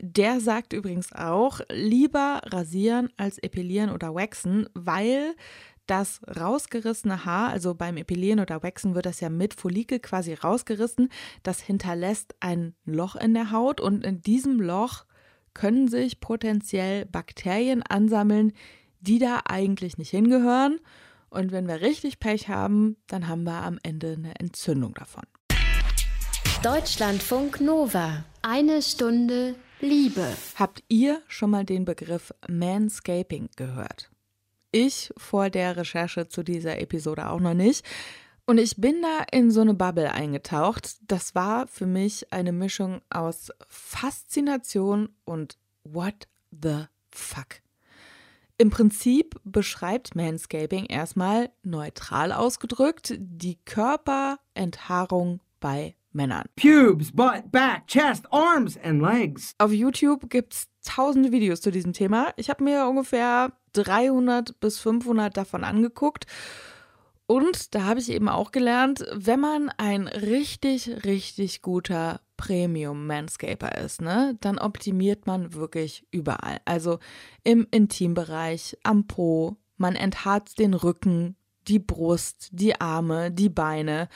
Der 0.00 0.40
sagt 0.40 0.72
übrigens 0.72 1.12
auch, 1.12 1.60
lieber 1.70 2.40
rasieren 2.44 3.10
als 3.16 3.38
epilieren 3.38 3.90
oder 3.90 4.14
waxen, 4.14 4.68
weil 4.74 5.34
das 5.86 6.20
rausgerissene 6.28 7.24
Haar, 7.24 7.50
also 7.50 7.74
beim 7.74 7.96
Epilieren 7.96 8.40
oder 8.40 8.62
Waxen 8.62 8.94
wird 8.94 9.06
das 9.06 9.20
ja 9.20 9.30
mit 9.30 9.54
Follikel 9.54 10.00
quasi 10.00 10.34
rausgerissen, 10.34 11.10
das 11.42 11.60
hinterlässt 11.60 12.34
ein 12.40 12.74
Loch 12.84 13.16
in 13.16 13.34
der 13.34 13.52
Haut 13.52 13.80
und 13.80 14.04
in 14.04 14.20
diesem 14.20 14.60
Loch 14.60 15.04
können 15.54 15.88
sich 15.88 16.20
potenziell 16.20 17.06
Bakterien 17.06 17.82
ansammeln, 17.82 18.52
die 19.00 19.18
da 19.18 19.40
eigentlich 19.46 19.96
nicht 19.96 20.10
hingehören. 20.10 20.80
Und 21.36 21.52
wenn 21.52 21.68
wir 21.68 21.82
richtig 21.82 22.18
Pech 22.18 22.48
haben, 22.48 22.96
dann 23.08 23.28
haben 23.28 23.44
wir 23.44 23.62
am 23.62 23.78
Ende 23.82 24.14
eine 24.16 24.40
Entzündung 24.40 24.94
davon. 24.94 25.24
Deutschlandfunk 26.62 27.60
Nova. 27.60 28.24
Eine 28.40 28.80
Stunde 28.80 29.54
Liebe. 29.82 30.26
Habt 30.54 30.82
ihr 30.88 31.20
schon 31.28 31.50
mal 31.50 31.66
den 31.66 31.84
Begriff 31.84 32.32
Manscaping 32.48 33.50
gehört? 33.54 34.10
Ich 34.72 35.12
vor 35.18 35.50
der 35.50 35.76
Recherche 35.76 36.26
zu 36.26 36.42
dieser 36.42 36.78
Episode 36.78 37.28
auch 37.28 37.40
noch 37.40 37.52
nicht. 37.52 37.84
Und 38.46 38.56
ich 38.56 38.76
bin 38.78 39.02
da 39.02 39.26
in 39.30 39.50
so 39.50 39.60
eine 39.60 39.74
Bubble 39.74 40.10
eingetaucht. 40.10 40.96
Das 41.02 41.34
war 41.34 41.66
für 41.66 41.86
mich 41.86 42.32
eine 42.32 42.52
Mischung 42.52 43.02
aus 43.10 43.52
Faszination 43.68 45.10
und 45.26 45.58
What 45.84 46.28
the 46.50 46.86
fuck. 47.10 47.65
Im 48.58 48.70
Prinzip 48.70 49.38
beschreibt 49.44 50.14
Manscaping 50.14 50.86
erstmal 50.86 51.50
neutral 51.62 52.32
ausgedrückt 52.32 53.14
die 53.18 53.58
Körperenthaarung 53.66 55.40
bei 55.60 55.94
Männern. 56.12 56.46
Pubes, 56.56 57.12
butt, 57.12 57.52
back, 57.52 57.86
chest, 57.86 58.24
arms 58.32 58.78
and 58.82 59.02
legs. 59.02 59.52
Auf 59.58 59.72
YouTube 59.72 60.30
gibt 60.30 60.54
es 60.54 60.68
tausende 60.82 61.32
Videos 61.32 61.60
zu 61.60 61.70
diesem 61.70 61.92
Thema. 61.92 62.32
Ich 62.36 62.48
habe 62.48 62.64
mir 62.64 62.86
ungefähr 62.86 63.52
300 63.74 64.58
bis 64.58 64.78
500 64.78 65.36
davon 65.36 65.62
angeguckt. 65.62 66.24
Und 67.26 67.74
da 67.74 67.84
habe 67.84 68.00
ich 68.00 68.10
eben 68.10 68.30
auch 68.30 68.52
gelernt, 68.52 69.04
wenn 69.12 69.40
man 69.40 69.68
ein 69.76 70.08
richtig, 70.08 71.04
richtig 71.04 71.60
guter 71.60 72.20
Premium-Manscaper 72.36 73.76
ist, 73.78 74.00
ne, 74.00 74.36
dann 74.40 74.58
optimiert 74.58 75.26
man 75.26 75.54
wirklich 75.54 76.06
überall. 76.10 76.58
Also 76.64 76.98
im 77.44 77.66
Intimbereich, 77.70 78.76
am 78.82 79.06
Po, 79.06 79.56
man 79.76 79.94
entharzt 79.94 80.58
den 80.58 80.74
Rücken, 80.74 81.36
die 81.68 81.78
Brust, 81.78 82.48
die 82.52 82.80
Arme, 82.80 83.30
die 83.30 83.48
Beine. 83.48 84.08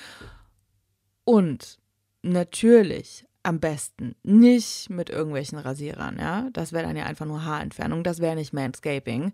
Und 1.24 1.78
natürlich 2.22 3.26
am 3.42 3.58
besten 3.58 4.14
nicht 4.22 4.90
mit 4.90 5.10
irgendwelchen 5.10 5.58
Rasierern, 5.58 6.18
ja. 6.18 6.48
Das 6.52 6.72
wäre 6.72 6.84
dann 6.84 6.96
ja 6.96 7.04
einfach 7.06 7.26
nur 7.26 7.44
Haarentfernung, 7.44 8.04
das 8.04 8.20
wäre 8.20 8.36
nicht 8.36 8.52
Manscaping. 8.52 9.32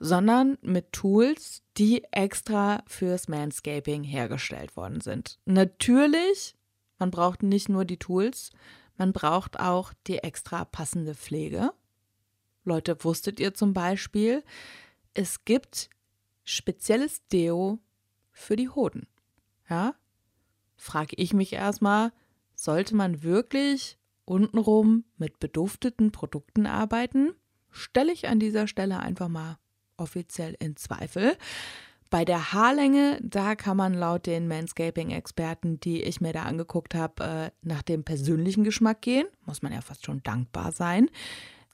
sondern 0.00 0.58
mit 0.62 0.92
Tools, 0.92 1.62
die 1.76 2.04
extra 2.12 2.82
fürs 2.86 3.28
Manscaping 3.28 4.04
hergestellt 4.04 4.76
worden 4.76 5.00
sind. 5.00 5.38
Natürlich, 5.44 6.54
man 6.98 7.10
braucht 7.10 7.42
nicht 7.42 7.68
nur 7.68 7.84
die 7.84 7.98
Tools, 7.98 8.50
man 8.96 9.12
braucht 9.12 9.58
auch 9.60 9.92
die 10.06 10.18
extra 10.18 10.64
passende 10.64 11.14
Pflege. 11.14 11.72
Leute, 12.64 13.02
wusstet 13.04 13.40
ihr 13.40 13.54
zum 13.54 13.72
Beispiel, 13.72 14.44
es 15.14 15.44
gibt 15.44 15.88
spezielles 16.44 17.26
Deo 17.28 17.78
für 18.32 18.56
die 18.56 18.68
Hoden. 18.68 19.06
Ja? 19.68 19.94
Frage 20.76 21.16
ich 21.16 21.32
mich 21.32 21.52
erstmal, 21.52 22.12
sollte 22.54 22.94
man 22.94 23.22
wirklich 23.22 23.98
untenrum 24.24 25.04
mit 25.16 25.40
bedufteten 25.40 26.12
Produkten 26.12 26.66
arbeiten? 26.66 27.32
Stelle 27.70 28.12
ich 28.12 28.28
an 28.28 28.40
dieser 28.40 28.66
Stelle 28.66 28.98
einfach 29.00 29.28
mal 29.28 29.58
offiziell 29.96 30.56
in 30.58 30.76
Zweifel. 30.76 31.36
Bei 32.10 32.24
der 32.24 32.52
Haarlänge, 32.52 33.18
da 33.22 33.54
kann 33.54 33.76
man 33.76 33.92
laut 33.92 34.26
den 34.26 34.48
Manscaping-Experten, 34.48 35.78
die 35.80 36.02
ich 36.02 36.20
mir 36.20 36.32
da 36.32 36.44
angeguckt 36.44 36.94
habe, 36.94 37.24
äh, 37.24 37.50
nach 37.62 37.82
dem 37.82 38.04
persönlichen 38.04 38.64
Geschmack 38.64 39.02
gehen. 39.02 39.26
Muss 39.44 39.60
man 39.62 39.72
ja 39.72 39.82
fast 39.82 40.06
schon 40.06 40.22
dankbar 40.22 40.72
sein. 40.72 41.10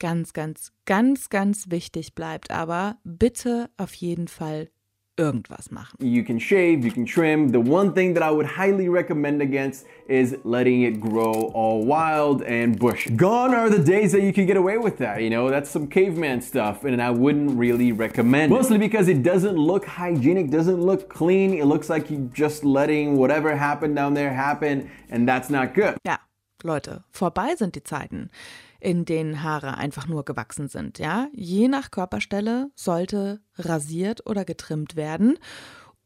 Ganz, 0.01 0.33
ganz, 0.33 0.73
ganz, 0.87 1.31
ganz 1.31 1.71
wichtig 1.71 2.15
bleibt 2.15 2.51
aber, 2.51 2.99
bitte 3.05 3.71
auf 3.77 3.95
jeden 3.95 4.27
Fall 4.27 4.69
irgendwas 5.17 5.71
machen. 5.71 5.97
You 6.01 6.25
can 6.25 6.39
shave, 6.39 6.85
you 6.85 6.91
can 6.91 7.05
trim. 7.05 7.51
The 7.51 7.61
one 7.61 7.93
thing 7.93 8.15
that 8.15 8.23
I 8.23 8.31
would 8.31 8.47
highly 8.47 8.89
recommend 8.89 9.43
against 9.43 9.87
is 10.09 10.37
letting 10.45 10.83
it 10.83 11.01
grow 11.01 11.53
all 11.55 11.85
wild 11.85 12.43
and 12.43 12.79
bush. 12.79 13.09
Gone 13.17 13.55
are 13.55 13.71
the 13.71 13.83
days 13.83 14.13
that 14.13 14.23
you 14.23 14.33
can 14.33 14.47
get 14.47 14.57
away 14.57 14.79
with 14.79 14.99
that. 14.99 15.23
You 15.23 15.31
know, 15.31 15.51
that's 15.51 15.71
some 15.71 15.87
caveman 15.87 16.43
stuff, 16.43 16.85
and 16.85 17.01
I 17.01 17.11
wouldn't 17.11 17.57
really 17.59 17.93
recommend 17.93 18.53
it. 18.53 18.57
Mostly 18.57 18.79
because 18.79 19.09
it 19.09 19.23
doesn't 19.23 19.57
look 19.57 19.87
hygienic, 19.87 20.51
doesn't 20.51 20.81
look 20.81 21.09
clean. 21.09 21.55
It 21.55 21.67
looks 21.67 21.89
like 21.89 22.11
you're 22.11 22.29
just 22.33 22.65
letting 22.65 23.17
whatever 23.17 23.57
happened 23.57 23.97
down 23.97 24.15
there 24.15 24.33
happen, 24.33 24.91
and 25.11 25.29
that's 25.29 25.51
not 25.51 25.75
good. 25.75 25.97
Yeah. 26.05 26.19
Leute, 26.63 27.05
vorbei 27.13 27.55
sind 27.57 27.77
die 27.77 27.85
Zeiten 27.85 28.31
in 28.81 29.05
denen 29.05 29.43
Haare 29.43 29.77
einfach 29.77 30.07
nur 30.07 30.25
gewachsen 30.25 30.69
sind. 30.69 30.99
Ja, 30.99 31.29
je 31.33 31.69
nach 31.69 31.91
Körperstelle 31.91 32.71
sollte 32.75 33.41
rasiert 33.57 34.27
oder 34.27 34.45
getrimmt 34.45 34.97
werden. 34.97 35.39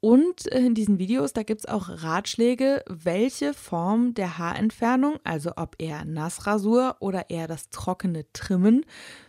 Und 0.01 0.47
in 0.47 0.75
diesen 0.75 0.99
Videos, 0.99 1.33
da 1.33 1.43
gibt 1.43 1.63
es 1.63 1.67
auch 1.67 1.89
Ratschläge, 1.89 2.85
welche 2.89 3.53
Form 3.53 4.15
der 4.15 4.39
Haarentfernung, 4.39 5.17
also 5.25 5.53
ob 5.57 5.75
eher 5.79 6.05
Nassrasur 6.05 6.97
oder 7.01 7.31
eher 7.31 7.49
das 7.49 7.69
trockene 7.71 8.25
Trimmen, 8.33 8.85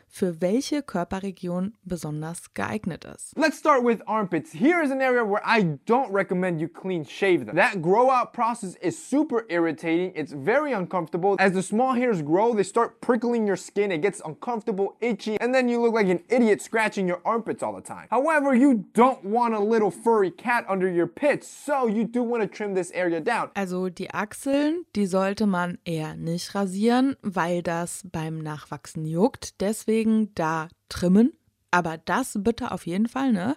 für 0.10 0.41
welche 0.41 0.82
Körperregion 0.82 1.74
besonders 1.84 2.54
geeignet 2.54 3.06
ist. 3.06 3.38
Let's 3.38 3.58
start 3.58 3.84
with 3.84 4.02
armpits. 4.08 4.52
Here 4.52 4.82
is 4.84 4.91
an 4.91 5.02
area 5.02 5.24
where 5.24 5.41
I 5.45 5.78
don't 5.86 6.12
recommend 6.12 6.60
you 6.60 6.67
clean 6.67 7.06
shave 7.06 7.45
them. 7.45 7.56
That 7.56 7.82
grow 7.82 8.10
out 8.10 8.34
process 8.34 8.76
is 8.82 8.98
super 8.98 9.45
irritating. 9.50 10.12
It's 10.15 10.34
very 10.34 10.74
uncomfortable. 10.74 11.36
As 11.39 11.54
the 11.54 11.62
small 11.62 11.93
hairs 11.93 12.22
grow, 12.22 12.54
they 12.54 12.63
start 12.63 13.02
prickling 13.02 13.45
your 13.45 13.56
skin. 13.56 13.91
It 13.91 14.02
gets 14.02 14.22
uncomfortable, 14.26 14.95
itchy, 15.00 15.38
and 15.39 15.54
then 15.54 15.69
you 15.69 15.80
look 15.80 15.93
like 15.93 16.10
an 16.10 16.24
idiot 16.30 16.62
scratching 16.62 17.08
your 17.08 17.22
armpits 17.24 17.62
all 17.62 17.76
the 17.76 17.82
time. 17.82 18.08
However, 18.10 18.56
you 18.56 18.86
don't 18.93 19.24
want 19.24 19.54
a 19.54 19.60
little 19.60 19.91
furry 19.91 20.32
cat 20.32 20.65
under 20.67 20.89
your 20.89 21.08
pits, 21.08 21.48
so 21.48 21.88
you 21.88 22.06
do 22.06 22.24
want 22.24 22.41
to 22.41 22.48
trim 22.48 22.74
this 22.74 22.91
area 22.91 23.22
down. 23.22 23.52
Also 23.56 23.89
die 23.89 24.10
Achseln, 24.12 24.86
die 24.95 25.06
sollte 25.06 25.45
man 25.45 25.78
eher 25.86 26.15
nicht 26.15 26.56
rasieren, 26.56 27.15
weil 27.22 27.62
das 27.62 28.04
beim 28.12 28.39
Nachwachsen 28.39 29.06
juckt. 29.06 29.62
Deswegen 29.62 29.99
deswegen 30.00 30.34
da 30.36 30.70
trimmen. 30.90 31.34
Aber 31.72 31.98
das 31.98 32.38
bitte 32.40 32.72
auf 32.72 32.88
jeden 32.88 33.08
Fall, 33.08 33.32
ne? 33.32 33.56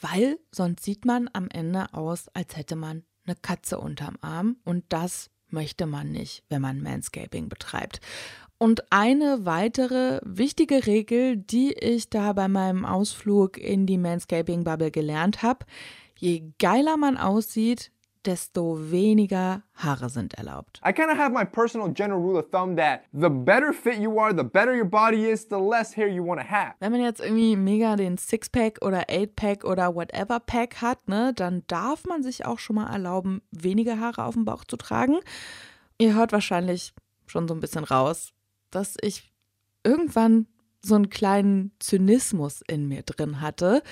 Weil 0.00 0.38
sonst 0.50 0.84
sieht 0.84 1.04
man 1.04 1.28
am 1.32 1.48
Ende 1.48 1.92
aus, 1.92 2.28
als 2.34 2.56
hätte 2.56 2.76
man 2.76 3.04
eine 3.26 3.36
Katze 3.36 3.78
unterm 3.78 4.16
Arm. 4.20 4.56
Und 4.64 4.84
das 4.88 5.30
möchte 5.48 5.86
man 5.86 6.10
nicht, 6.10 6.44
wenn 6.48 6.62
man 6.62 6.82
Manscaping 6.82 7.48
betreibt. 7.48 8.00
Und 8.58 8.90
eine 8.90 9.44
weitere 9.44 10.20
wichtige 10.24 10.86
Regel, 10.86 11.36
die 11.36 11.72
ich 11.72 12.08
da 12.08 12.32
bei 12.32 12.48
meinem 12.48 12.84
Ausflug 12.84 13.58
in 13.58 13.86
die 13.86 13.98
Manscaping-Bubble 13.98 14.90
gelernt 14.90 15.42
habe, 15.42 15.66
je 16.16 16.52
geiler 16.58 16.96
man 16.96 17.18
aussieht, 17.18 17.91
desto 18.26 18.90
weniger 18.90 19.62
Haare 19.74 20.08
sind 20.08 20.34
erlaubt. 20.34 20.80
I 20.86 20.92
kind 20.92 21.10
of 21.10 21.18
have 21.18 21.32
my 21.32 21.44
personal 21.44 21.88
general 21.92 22.20
rule 22.20 22.38
of 22.38 22.50
thumb 22.50 22.76
that 22.76 23.02
the 23.12 23.28
better 23.28 23.72
fit 23.72 23.98
you 23.98 24.18
are, 24.18 24.34
the 24.34 24.44
better 24.44 24.74
your 24.74 24.88
body 24.88 25.28
is, 25.28 25.48
the 25.48 25.58
less 25.58 25.96
hair 25.96 26.08
you 26.08 26.24
want 26.24 26.40
to 26.40 26.46
have. 26.48 26.74
Wenn 26.80 26.92
man 26.92 27.00
jetzt 27.00 27.20
irgendwie 27.20 27.56
mega 27.56 27.96
den 27.96 28.18
Sixpack 28.18 28.78
oder 28.84 29.08
Eightpack 29.08 29.64
oder 29.64 29.94
whatever 29.94 30.40
Pack 30.40 30.80
hat, 30.80 31.08
ne, 31.08 31.32
dann 31.34 31.62
darf 31.66 32.04
man 32.04 32.22
sich 32.22 32.44
auch 32.46 32.58
schon 32.58 32.76
mal 32.76 32.92
erlauben, 32.92 33.42
weniger 33.50 33.98
Haare 33.98 34.24
auf 34.24 34.34
dem 34.34 34.44
Bauch 34.44 34.64
zu 34.64 34.76
tragen. 34.76 35.18
Ihr 35.98 36.14
hört 36.14 36.32
wahrscheinlich 36.32 36.94
schon 37.26 37.48
so 37.48 37.54
ein 37.54 37.60
bisschen 37.60 37.84
raus, 37.84 38.32
dass 38.70 38.96
ich 39.00 39.32
irgendwann 39.84 40.46
so 40.84 40.94
einen 40.94 41.10
kleinen 41.10 41.72
Zynismus 41.78 42.62
in 42.66 42.88
mir 42.88 43.02
drin 43.02 43.40
hatte. 43.40 43.82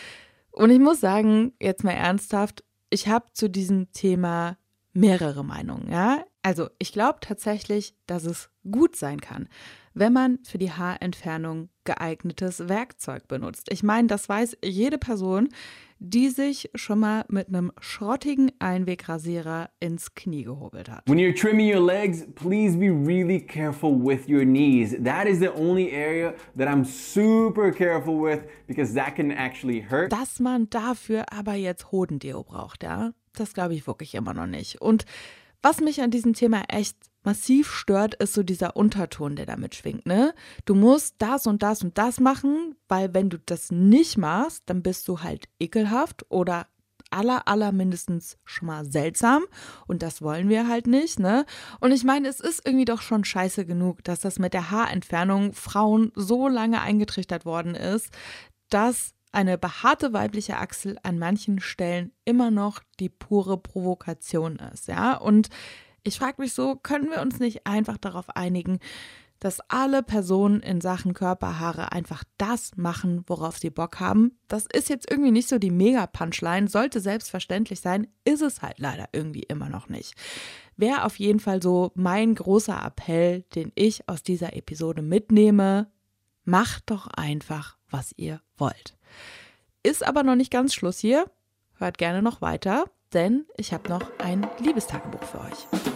Und 0.50 0.70
ich 0.70 0.80
muss 0.80 1.00
sagen, 1.00 1.52
jetzt 1.60 1.84
mal 1.84 1.92
ernsthaft, 1.92 2.64
ich 2.90 3.08
habe 3.08 3.26
zu 3.32 3.48
diesem 3.48 3.90
Thema 3.92 4.58
mehrere 4.92 5.44
Meinungen, 5.44 5.90
ja. 5.90 6.24
Also 6.42 6.68
ich 6.78 6.92
glaube 6.92 7.18
tatsächlich, 7.20 7.94
dass 8.06 8.24
es 8.24 8.49
gut 8.68 8.96
sein 8.96 9.20
kann, 9.20 9.48
wenn 9.94 10.12
man 10.12 10.38
für 10.44 10.58
die 10.58 10.70
Haarentfernung 10.70 11.68
geeignetes 11.84 12.68
Werkzeug 12.68 13.26
benutzt. 13.28 13.68
Ich 13.70 13.82
meine, 13.82 14.08
das 14.08 14.28
weiß 14.28 14.58
jede 14.64 14.98
Person, 14.98 15.48
die 15.98 16.30
sich 16.30 16.70
schon 16.74 17.00
mal 17.00 17.24
mit 17.28 17.48
einem 17.48 17.72
schrottigen 17.78 18.50
Einwegrasierer 18.58 19.68
ins 19.80 20.14
Knie 20.14 20.44
gehobelt 20.44 20.90
hat. 20.90 21.02
When 21.06 21.18
you're 21.18 21.34
trimming 21.34 21.70
your 21.72 21.84
legs, 21.84 22.26
please 22.34 22.76
be 22.76 22.90
really 22.90 23.38
careful 23.38 23.92
with 23.92 24.26
your 24.26 24.44
knees. 24.44 24.96
That 25.02 25.26
is 25.26 25.40
the 25.40 25.50
only 25.50 25.90
area 25.92 26.34
that 26.56 26.68
I'm 26.68 26.84
super 26.84 27.70
careful 27.70 28.18
with 28.18 28.40
because 28.66 28.94
that 28.94 29.16
can 29.16 29.30
actually 29.30 29.82
hurt. 29.82 30.10
Dass 30.10 30.40
man 30.40 30.70
dafür 30.70 31.26
aber 31.32 31.54
jetzt 31.54 31.92
Hodendeo 31.92 32.44
braucht, 32.44 32.82
ja, 32.82 33.10
das 33.34 33.52
glaube 33.52 33.74
ich 33.74 33.86
wirklich 33.86 34.14
immer 34.14 34.32
noch 34.32 34.46
nicht. 34.46 34.80
Und 34.80 35.04
was 35.62 35.80
mich 35.80 36.00
an 36.00 36.10
diesem 36.10 36.32
Thema 36.32 36.62
echt 36.68 36.96
massiv 37.22 37.72
stört, 37.72 38.14
ist 38.14 38.32
so 38.32 38.42
dieser 38.42 38.76
Unterton, 38.76 39.36
der 39.36 39.46
damit 39.46 39.74
schwingt, 39.74 40.06
ne? 40.06 40.34
Du 40.64 40.74
musst 40.74 41.16
das 41.18 41.46
und 41.46 41.62
das 41.62 41.82
und 41.82 41.98
das 41.98 42.20
machen, 42.20 42.76
weil 42.88 43.12
wenn 43.14 43.30
du 43.30 43.38
das 43.38 43.70
nicht 43.70 44.16
machst, 44.18 44.62
dann 44.66 44.82
bist 44.82 45.06
du 45.08 45.20
halt 45.20 45.48
ekelhaft 45.58 46.24
oder 46.30 46.66
aller, 47.10 47.48
aller 47.48 47.72
mindestens 47.72 48.38
schon 48.44 48.66
mal 48.66 48.84
seltsam 48.84 49.44
und 49.86 50.02
das 50.02 50.22
wollen 50.22 50.48
wir 50.48 50.68
halt 50.68 50.86
nicht, 50.86 51.18
ne? 51.18 51.44
Und 51.80 51.92
ich 51.92 52.04
meine, 52.04 52.28
es 52.28 52.40
ist 52.40 52.64
irgendwie 52.64 52.84
doch 52.84 53.02
schon 53.02 53.24
scheiße 53.24 53.66
genug, 53.66 54.02
dass 54.04 54.20
das 54.20 54.38
mit 54.38 54.54
der 54.54 54.70
Haarentfernung 54.70 55.52
Frauen 55.52 56.12
so 56.14 56.48
lange 56.48 56.80
eingetrichtert 56.80 57.44
worden 57.44 57.74
ist, 57.74 58.10
dass 58.68 59.12
eine 59.32 59.58
behaarte 59.58 60.12
weibliche 60.12 60.56
Achsel 60.56 60.98
an 61.02 61.18
manchen 61.18 61.60
Stellen 61.60 62.12
immer 62.24 62.50
noch 62.50 62.80
die 62.98 63.08
pure 63.08 63.58
Provokation 63.58 64.56
ist, 64.72 64.88
ja? 64.88 65.16
Und 65.16 65.48
ich 66.02 66.18
frage 66.18 66.40
mich 66.40 66.52
so, 66.52 66.76
können 66.76 67.10
wir 67.10 67.20
uns 67.20 67.38
nicht 67.38 67.66
einfach 67.66 67.98
darauf 67.98 68.30
einigen, 68.30 68.78
dass 69.40 69.60
alle 69.68 70.02
Personen 70.02 70.60
in 70.60 70.82
Sachen 70.82 71.14
Körperhaare 71.14 71.92
einfach 71.92 72.22
das 72.36 72.76
machen, 72.76 73.24
worauf 73.26 73.56
sie 73.56 73.70
Bock 73.70 73.98
haben. 73.98 74.38
Das 74.48 74.66
ist 74.70 74.90
jetzt 74.90 75.10
irgendwie 75.10 75.30
nicht 75.30 75.48
so 75.48 75.58
die 75.58 75.70
Mega-Punchline, 75.70 76.68
sollte 76.68 77.00
selbstverständlich 77.00 77.80
sein, 77.80 78.06
ist 78.24 78.42
es 78.42 78.60
halt 78.60 78.78
leider 78.78 79.08
irgendwie 79.12 79.42
immer 79.42 79.70
noch 79.70 79.88
nicht. 79.88 80.14
Wäre 80.76 81.04
auf 81.04 81.18
jeden 81.18 81.40
Fall 81.40 81.62
so 81.62 81.90
mein 81.94 82.34
großer 82.34 82.84
Appell, 82.84 83.42
den 83.54 83.72
ich 83.74 84.08
aus 84.08 84.22
dieser 84.22 84.54
Episode 84.54 85.00
mitnehme. 85.00 85.90
Macht 86.44 86.90
doch 86.90 87.06
einfach, 87.06 87.78
was 87.88 88.12
ihr 88.16 88.42
wollt. 88.58 88.96
Ist 89.82 90.06
aber 90.06 90.22
noch 90.22 90.36
nicht 90.36 90.52
ganz 90.52 90.74
Schluss 90.74 90.98
hier. 90.98 91.30
Hört 91.76 91.96
gerne 91.96 92.20
noch 92.20 92.42
weiter, 92.42 92.84
denn 93.14 93.46
ich 93.56 93.72
habe 93.72 93.88
noch 93.88 94.02
ein 94.18 94.46
Liebestagebuch 94.58 95.22
für 95.22 95.40
euch. 95.40 95.89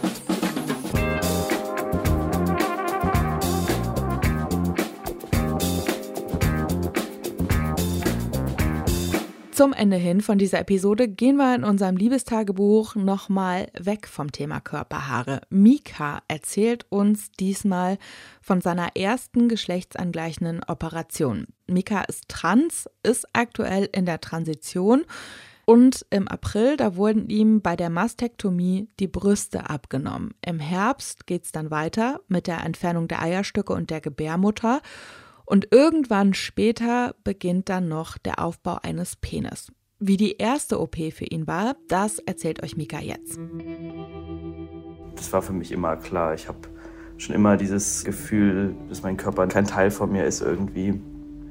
Zum 9.55 9.71
Ende 9.71 9.95
hin 9.95 10.19
von 10.19 10.37
dieser 10.37 10.59
Episode 10.59 11.07
gehen 11.07 11.37
wir 11.37 11.55
in 11.55 11.63
unserem 11.63 11.95
Liebestagebuch 11.95 12.95
nochmal 12.95 13.67
weg 13.79 14.05
vom 14.05 14.29
Thema 14.29 14.59
Körperhaare. 14.59 15.39
Mika 15.49 16.19
erzählt 16.27 16.85
uns 16.89 17.31
diesmal 17.31 17.97
von 18.41 18.59
seiner 18.59 18.97
ersten 18.97 19.47
geschlechtsangleichenden 19.47 20.61
Operation. 20.67 21.47
Mika 21.67 22.01
ist 22.01 22.27
trans, 22.27 22.89
ist 23.01 23.29
aktuell 23.31 23.87
in 23.93 24.05
der 24.05 24.19
Transition 24.19 25.05
und 25.63 26.05
im 26.09 26.27
April, 26.27 26.75
da 26.75 26.97
wurden 26.97 27.29
ihm 27.29 27.61
bei 27.61 27.77
der 27.77 27.89
Mastektomie 27.89 28.89
die 28.99 29.07
Brüste 29.07 29.69
abgenommen. 29.69 30.33
Im 30.45 30.59
Herbst 30.59 31.27
geht 31.27 31.45
es 31.45 31.53
dann 31.53 31.71
weiter 31.71 32.19
mit 32.27 32.47
der 32.47 32.61
Entfernung 32.65 33.07
der 33.07 33.21
Eierstöcke 33.21 33.71
und 33.71 33.89
der 33.89 34.01
Gebärmutter. 34.01 34.81
Und 35.45 35.67
irgendwann 35.71 36.33
später 36.33 37.15
beginnt 37.23 37.69
dann 37.69 37.87
noch 37.87 38.17
der 38.17 38.39
Aufbau 38.39 38.79
eines 38.81 39.15
Penis. 39.15 39.71
Wie 39.99 40.17
die 40.17 40.37
erste 40.37 40.79
OP 40.81 40.95
für 41.13 41.25
ihn 41.25 41.47
war, 41.47 41.75
das 41.87 42.19
erzählt 42.19 42.61
euch 42.63 42.75
Mika 42.75 42.99
jetzt. 42.99 43.39
Das 45.15 45.31
war 45.31 45.41
für 45.41 45.53
mich 45.53 45.71
immer 45.71 45.95
klar. 45.95 46.33
Ich 46.33 46.47
habe 46.47 46.59
schon 47.17 47.35
immer 47.35 47.57
dieses 47.57 48.03
Gefühl, 48.03 48.75
dass 48.89 49.03
mein 49.03 49.17
Körper 49.17 49.47
kein 49.47 49.65
Teil 49.65 49.91
von 49.91 50.11
mir 50.11 50.25
ist 50.25 50.41
irgendwie. 50.41 50.99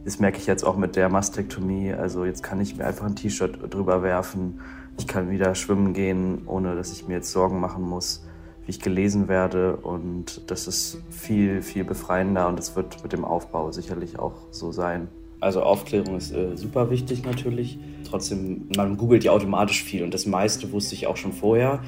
Das 0.04 0.18
merke 0.18 0.36
ich 0.38 0.46
jetzt 0.46 0.64
auch 0.64 0.76
mit 0.76 0.96
der 0.96 1.08
Mastektomie. 1.08 1.94
Also 1.94 2.24
jetzt 2.24 2.42
kann 2.42 2.60
ich 2.60 2.76
mir 2.76 2.84
einfach 2.84 3.06
ein 3.06 3.16
T-Shirt 3.16 3.58
drüber 3.72 4.02
werfen. 4.02 4.60
Ich 4.98 5.06
kann 5.06 5.30
wieder 5.30 5.54
schwimmen 5.54 5.94
gehen, 5.94 6.42
ohne 6.46 6.76
dass 6.76 6.92
ich 6.92 7.08
mir 7.08 7.14
jetzt 7.14 7.32
Sorgen 7.32 7.60
machen 7.60 7.82
muss, 7.82 8.23
wie 8.66 8.70
ich 8.70 8.80
gelesen 8.80 9.28
werde. 9.28 9.76
Und 9.76 10.42
das 10.50 10.66
ist 10.66 10.98
viel, 11.10 11.62
viel 11.62 11.84
befreiender 11.84 12.48
und 12.48 12.58
das 12.58 12.76
wird 12.76 13.02
mit 13.02 13.12
dem 13.12 13.24
Aufbau 13.24 13.72
sicherlich 13.72 14.18
auch 14.18 14.34
so 14.50 14.72
sein. 14.72 15.08
Also 15.40 15.62
Aufklärung 15.62 16.16
ist 16.16 16.32
äh, 16.32 16.56
super 16.56 16.90
wichtig 16.90 17.24
natürlich. 17.24 17.78
Trotzdem, 18.08 18.68
man 18.76 18.96
googelt 18.96 19.24
ja 19.24 19.32
automatisch 19.32 19.82
viel 19.82 20.02
und 20.02 20.14
das 20.14 20.26
meiste 20.26 20.72
wusste 20.72 20.94
ich 20.94 21.06
auch 21.06 21.16
schon 21.16 21.32
vorher. 21.32 21.82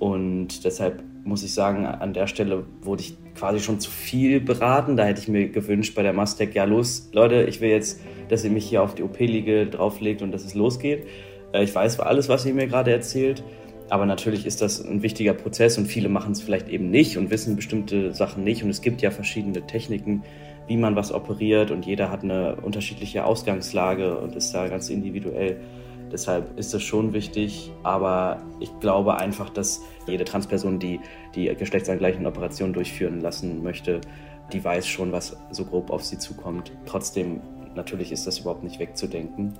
Und 0.00 0.64
deshalb 0.64 1.02
muss 1.24 1.42
ich 1.42 1.54
sagen, 1.54 1.86
an 1.86 2.12
der 2.12 2.26
Stelle 2.26 2.64
wurde 2.82 3.02
ich 3.02 3.16
quasi 3.34 3.60
schon 3.60 3.80
zu 3.80 3.90
viel 3.90 4.40
beraten. 4.40 4.96
Da 4.96 5.04
hätte 5.04 5.20
ich 5.20 5.28
mir 5.28 5.48
gewünscht 5.48 5.94
bei 5.94 6.02
der 6.02 6.12
Mastec, 6.12 6.54
ja 6.54 6.64
los, 6.64 7.08
Leute, 7.12 7.44
ich 7.44 7.60
will 7.60 7.70
jetzt, 7.70 8.00
dass 8.28 8.44
ihr 8.44 8.50
mich 8.50 8.66
hier 8.66 8.82
auf 8.82 8.94
die 8.94 9.02
OP-Liege 9.02 9.66
drauflegt 9.66 10.22
und 10.22 10.32
dass 10.32 10.44
es 10.44 10.54
losgeht. 10.54 11.06
Äh, 11.52 11.64
ich 11.64 11.74
weiß 11.74 12.00
alles, 12.00 12.28
was 12.28 12.44
ihr 12.46 12.54
mir 12.54 12.66
gerade 12.66 12.90
erzählt. 12.90 13.42
Aber 13.90 14.06
natürlich 14.06 14.46
ist 14.46 14.62
das 14.62 14.84
ein 14.84 15.02
wichtiger 15.02 15.34
Prozess 15.34 15.76
und 15.76 15.86
viele 15.86 16.08
machen 16.08 16.32
es 16.32 16.40
vielleicht 16.40 16.68
eben 16.68 16.90
nicht 16.90 17.18
und 17.18 17.30
wissen 17.30 17.54
bestimmte 17.56 18.14
Sachen 18.14 18.42
nicht. 18.42 18.62
Und 18.62 18.70
es 18.70 18.80
gibt 18.80 19.02
ja 19.02 19.10
verschiedene 19.10 19.66
Techniken, 19.66 20.22
wie 20.66 20.76
man 20.76 20.96
was 20.96 21.12
operiert 21.12 21.70
und 21.70 21.84
jeder 21.84 22.10
hat 22.10 22.22
eine 22.22 22.56
unterschiedliche 22.56 23.24
Ausgangslage 23.24 24.18
und 24.18 24.34
ist 24.34 24.52
da 24.54 24.68
ganz 24.68 24.88
individuell. 24.88 25.60
Deshalb 26.10 26.58
ist 26.58 26.72
das 26.72 26.82
schon 26.82 27.12
wichtig, 27.12 27.72
aber 27.82 28.40
ich 28.60 28.70
glaube 28.80 29.16
einfach, 29.16 29.50
dass 29.50 29.82
jede 30.06 30.24
Transperson, 30.24 30.78
die 30.78 31.00
die 31.34 31.52
geschlechtsangleichende 31.54 32.28
Operation 32.28 32.72
durchführen 32.72 33.20
lassen 33.20 33.62
möchte, 33.62 34.00
die 34.52 34.62
weiß 34.62 34.86
schon, 34.86 35.12
was 35.12 35.36
so 35.50 35.64
grob 35.64 35.90
auf 35.90 36.04
sie 36.04 36.18
zukommt. 36.18 36.72
Trotzdem, 36.86 37.40
natürlich 37.74 38.12
ist 38.12 38.26
das 38.26 38.38
überhaupt 38.38 38.62
nicht 38.62 38.78
wegzudenken. 38.78 39.54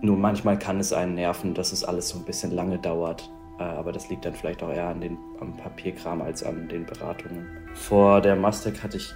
Nur 0.00 0.16
manchmal 0.16 0.58
kann 0.58 0.78
es 0.78 0.92
einen 0.92 1.14
nerven, 1.14 1.54
dass 1.54 1.72
es 1.72 1.84
alles 1.84 2.08
so 2.08 2.18
ein 2.18 2.24
bisschen 2.24 2.52
lange 2.52 2.78
dauert. 2.78 3.30
Äh, 3.58 3.64
aber 3.64 3.92
das 3.92 4.08
liegt 4.08 4.24
dann 4.24 4.34
vielleicht 4.34 4.62
auch 4.62 4.72
eher 4.72 4.88
an 4.88 5.00
den, 5.00 5.18
am 5.40 5.56
Papierkram 5.56 6.22
als 6.22 6.42
an 6.42 6.68
den 6.68 6.86
Beratungen. 6.86 7.46
Vor 7.74 8.20
der 8.20 8.36
Mastec 8.36 8.82
hatte 8.82 8.96
ich 8.96 9.12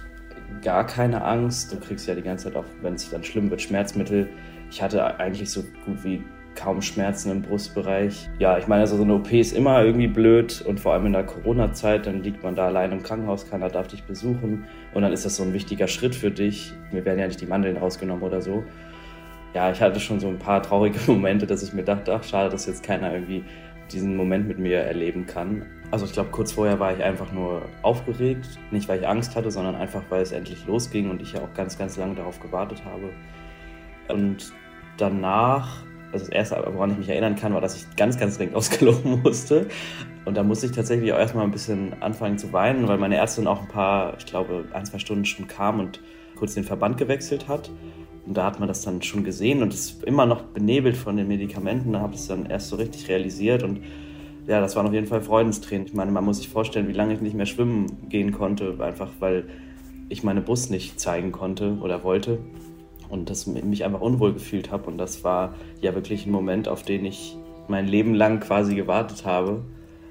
gar 0.61 0.85
keine 0.85 1.23
Angst. 1.23 1.71
Du 1.71 1.79
kriegst 1.79 2.07
ja 2.07 2.15
die 2.15 2.21
ganze 2.21 2.45
Zeit 2.45 2.55
auch, 2.55 2.65
wenn 2.81 2.95
es 2.95 3.09
dann 3.09 3.23
schlimm 3.23 3.49
wird, 3.49 3.61
Schmerzmittel. 3.61 4.29
Ich 4.69 4.81
hatte 4.81 5.19
eigentlich 5.19 5.49
so 5.49 5.63
gut 5.85 6.03
wie 6.03 6.23
kaum 6.55 6.81
Schmerzen 6.81 7.31
im 7.31 7.41
Brustbereich. 7.41 8.29
Ja, 8.39 8.57
ich 8.57 8.67
meine, 8.67 8.81
also 8.81 8.97
so 8.97 9.03
eine 9.03 9.15
OP 9.15 9.31
ist 9.31 9.53
immer 9.53 9.83
irgendwie 9.83 10.07
blöd 10.07 10.61
und 10.67 10.79
vor 10.79 10.93
allem 10.93 11.07
in 11.07 11.13
der 11.13 11.23
Corona-Zeit, 11.23 12.05
dann 12.05 12.21
liegt 12.21 12.43
man 12.43 12.55
da 12.55 12.67
allein 12.67 12.91
im 12.91 13.01
Krankenhaus, 13.01 13.49
keiner 13.49 13.69
darf 13.69 13.87
dich 13.87 14.03
besuchen 14.03 14.65
und 14.93 15.01
dann 15.01 15.11
ist 15.11 15.25
das 15.25 15.35
so 15.35 15.43
ein 15.43 15.53
wichtiger 15.53 15.87
Schritt 15.87 16.15
für 16.15 16.31
dich. 16.31 16.73
Mir 16.91 17.05
werden 17.05 17.19
ja 17.19 17.27
nicht 17.27 17.41
die 17.41 17.47
Mandeln 17.47 17.77
rausgenommen 17.77 18.23
oder 18.23 18.41
so. 18.41 18.63
Ja, 19.53 19.71
ich 19.71 19.81
hatte 19.81 19.99
schon 19.99 20.19
so 20.19 20.27
ein 20.27 20.39
paar 20.39 20.61
traurige 20.61 20.99
Momente, 21.11 21.45
dass 21.45 21.63
ich 21.63 21.73
mir 21.73 21.83
dachte, 21.83 22.13
ach 22.13 22.23
schade, 22.23 22.49
dass 22.49 22.65
jetzt 22.65 22.83
keiner 22.83 23.13
irgendwie 23.13 23.43
diesen 23.91 24.15
Moment 24.15 24.47
mit 24.47 24.59
mir 24.59 24.79
erleben 24.79 25.25
kann. 25.25 25.65
Also 25.91 26.05
ich 26.05 26.13
glaube, 26.13 26.29
kurz 26.31 26.53
vorher 26.53 26.79
war 26.79 26.91
ich 26.91 27.03
einfach 27.03 27.31
nur 27.31 27.61
aufgeregt. 27.83 28.47
Nicht, 28.71 28.87
weil 28.89 28.99
ich 28.99 29.07
Angst 29.07 29.35
hatte, 29.35 29.51
sondern 29.51 29.75
einfach, 29.75 30.01
weil 30.09 30.23
es 30.23 30.31
endlich 30.31 30.65
losging 30.65 31.11
und 31.11 31.21
ich 31.21 31.33
ja 31.33 31.41
auch 31.41 31.53
ganz, 31.53 31.77
ganz 31.77 31.97
lange 31.97 32.15
darauf 32.15 32.39
gewartet 32.39 32.83
habe. 32.83 33.11
Und 34.07 34.51
danach, 34.97 35.83
also 36.11 36.25
das 36.25 36.29
Erste, 36.29 36.63
woran 36.73 36.91
ich 36.91 36.97
mich 36.97 37.09
erinnern 37.09 37.35
kann, 37.35 37.53
war, 37.53 37.61
dass 37.61 37.75
ich 37.75 37.95
ganz, 37.95 38.17
ganz 38.17 38.37
dringend 38.37 38.55
ausgeloben 38.55 39.21
musste. 39.21 39.67
Und 40.25 40.35
da 40.35 40.41
musste 40.41 40.65
ich 40.65 40.71
tatsächlich 40.71 41.13
auch 41.13 41.19
erstmal 41.19 41.43
ein 41.43 41.51
bisschen 41.51 42.01
anfangen 42.01 42.39
zu 42.39 42.51
weinen, 42.53 42.87
weil 42.87 42.97
meine 42.97 43.17
Ärztin 43.17 43.45
auch 43.45 43.61
ein 43.61 43.67
paar, 43.67 44.15
ich 44.17 44.25
glaube, 44.25 44.65
ein, 44.73 44.85
zwei 44.85 44.97
Stunden 44.97 45.25
schon 45.25 45.47
kam 45.47 45.79
und 45.79 45.99
kurz 46.35 46.55
den 46.55 46.63
Verband 46.63 46.97
gewechselt 46.97 47.47
hat. 47.47 47.69
Und 48.25 48.37
da 48.37 48.45
hat 48.45 48.59
man 48.59 48.67
das 48.67 48.81
dann 48.83 49.01
schon 49.01 49.23
gesehen 49.23 49.61
und 49.61 49.73
ist 49.73 50.03
immer 50.03 50.25
noch 50.25 50.43
benebelt 50.43 50.95
von 50.95 51.17
den 51.17 51.27
Medikamenten. 51.27 51.93
Da 51.93 51.99
habe 51.99 52.13
ich 52.13 52.21
es 52.21 52.27
dann 52.27 52.45
erst 52.45 52.69
so 52.69 52.77
richtig 52.77 53.09
realisiert 53.09 53.63
und 53.63 53.81
ja, 54.47 54.59
das 54.59 54.75
waren 54.75 54.87
auf 54.87 54.93
jeden 54.93 55.07
Fall 55.07 55.21
Freudenstränen. 55.21 55.87
Ich 55.87 55.93
meine, 55.93 56.11
man 56.11 56.25
muss 56.25 56.37
sich 56.37 56.49
vorstellen, 56.49 56.87
wie 56.87 56.93
lange 56.93 57.13
ich 57.13 57.21
nicht 57.21 57.35
mehr 57.35 57.45
schwimmen 57.45 58.09
gehen 58.09 58.31
konnte, 58.31 58.75
einfach 58.79 59.09
weil 59.19 59.45
ich 60.09 60.23
meine 60.23 60.41
Brust 60.41 60.69
nicht 60.69 60.99
zeigen 60.99 61.31
konnte 61.31 61.77
oder 61.81 62.03
wollte 62.03 62.39
und 63.09 63.29
das 63.29 63.47
mich 63.47 63.85
einfach 63.85 64.01
unwohl 64.01 64.33
gefühlt 64.33 64.71
habe. 64.71 64.89
Und 64.89 64.97
das 64.97 65.23
war 65.23 65.55
ja 65.81 65.95
wirklich 65.95 66.25
ein 66.25 66.31
Moment, 66.31 66.67
auf 66.67 66.83
den 66.83 67.05
ich 67.05 67.37
mein 67.67 67.87
Leben 67.87 68.13
lang 68.13 68.39
quasi 68.39 68.75
gewartet 68.75 69.25
habe. 69.25 69.63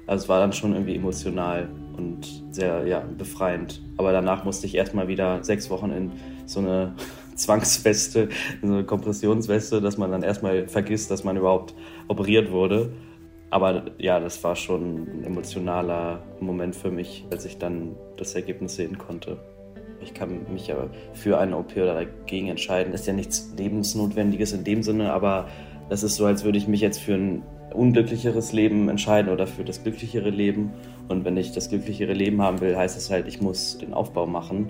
Also 0.07 0.23
es 0.23 0.29
war 0.29 0.39
dann 0.39 0.53
schon 0.53 0.73
irgendwie 0.73 0.95
emotional 0.95 1.69
und 1.97 2.43
sehr 2.51 2.87
ja, 2.87 3.03
befreiend. 3.17 3.81
Aber 3.97 4.11
danach 4.11 4.43
musste 4.43 4.65
ich 4.67 4.75
erstmal 4.75 5.07
wieder 5.07 5.43
sechs 5.43 5.69
Wochen 5.69 5.91
in 5.91 6.11
so 6.45 6.59
eine 6.59 6.93
Zwangsweste, 7.35 8.29
so 8.61 8.73
eine 8.73 8.83
Kompressionsweste, 8.83 9.81
dass 9.81 9.97
man 9.97 10.11
dann 10.11 10.23
erstmal 10.23 10.67
vergisst, 10.67 11.11
dass 11.11 11.23
man 11.23 11.37
überhaupt 11.37 11.73
operiert 12.07 12.51
wurde. 12.51 12.93
Aber 13.49 13.85
ja, 13.99 14.19
das 14.19 14.43
war 14.43 14.55
schon 14.55 15.03
ein 15.03 15.23
emotionaler 15.25 16.23
Moment 16.39 16.75
für 16.75 16.89
mich, 16.89 17.25
als 17.31 17.45
ich 17.45 17.59
dann 17.59 17.95
das 18.17 18.33
Ergebnis 18.33 18.75
sehen 18.75 18.97
konnte. 18.97 19.37
Ich 20.01 20.13
kann 20.13 20.51
mich 20.51 20.67
ja 20.67 20.89
für 21.13 21.37
eine 21.37 21.57
OP 21.57 21.77
oder 21.77 21.93
dagegen 21.93 22.47
entscheiden. 22.49 22.91
Das 22.91 23.01
ist 23.01 23.07
ja 23.07 23.13
nichts 23.13 23.53
Lebensnotwendiges 23.55 24.53
in 24.53 24.63
dem 24.63 24.81
Sinne, 24.83 25.13
aber 25.13 25.47
das 25.89 26.03
ist 26.03 26.15
so, 26.15 26.25
als 26.25 26.43
würde 26.43 26.57
ich 26.57 26.67
mich 26.67 26.81
jetzt 26.81 26.99
für 26.99 27.13
ein 27.13 27.43
unglücklicheres 27.73 28.53
Leben 28.53 28.89
entscheiden 28.89 29.31
oder 29.31 29.47
für 29.47 29.63
das 29.63 29.83
glücklichere 29.83 30.29
Leben. 30.29 30.73
Und 31.07 31.25
wenn 31.25 31.37
ich 31.37 31.51
das 31.51 31.69
glücklichere 31.69 32.13
Leben 32.13 32.41
haben 32.41 32.61
will, 32.61 32.75
heißt 32.75 32.97
es 32.97 33.09
halt, 33.09 33.27
ich 33.27 33.41
muss 33.41 33.77
den 33.77 33.93
Aufbau 33.93 34.25
machen. 34.25 34.69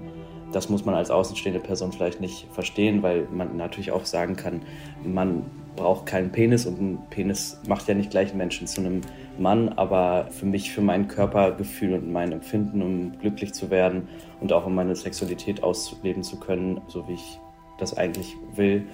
Das 0.54 0.70
muss 0.70 0.86
man 0.86 0.96
als 0.96 1.12
außenstehende 1.12 1.60
Person 1.60 1.92
vielleicht 1.92 2.22
nicht 2.22 2.48
verstehen, 2.52 3.04
weil 3.04 3.28
man 3.32 3.58
natürlich 3.58 3.92
auch 3.92 4.06
sagen 4.06 4.36
kann, 4.36 4.62
man 5.04 5.44
braucht 5.76 6.06
keinen 6.06 6.32
Penis 6.32 6.66
und 6.66 6.80
ein 6.80 7.00
Penis 7.10 7.60
macht 7.68 7.88
ja 7.88 7.96
nicht 7.96 8.12
gleich 8.12 8.30
einen 8.30 8.38
Menschen 8.38 8.68
zu 8.68 8.82
einem 8.82 9.02
Mann, 9.38 9.70
aber 9.70 10.28
für 10.30 10.46
mich, 10.46 10.72
für 10.72 10.82
mein 10.82 11.08
Körpergefühl 11.08 11.96
und 11.96 12.12
mein 12.12 12.32
Empfinden, 12.32 12.82
um 12.82 13.18
glücklich 13.18 13.54
zu 13.54 13.72
werden 13.72 14.08
und 14.39 14.54
auch 14.54 14.66
um 14.66 14.76
meine 14.76 14.96
Sexualität 14.96 15.63
ausleben 15.63 16.24
zu 16.24 16.39
können, 16.39 16.82
so 16.88 17.08
wie 17.08 17.13
ich 17.13 17.39
das 17.80 17.98
eigentlich 17.98 18.38
will, 18.56 18.86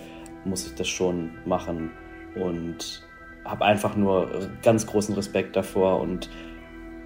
muss 0.45 0.65
ich 0.65 0.76
das 0.76 0.88
schon 0.88 1.32
machen 1.45 1.91
und 2.36 3.06
habe 3.43 3.65
einfach 3.65 3.95
nur 3.95 4.50
ganz 4.63 4.88
großen 4.88 5.15
Respekt 5.15 5.56
davor 5.56 6.00
und 6.00 6.30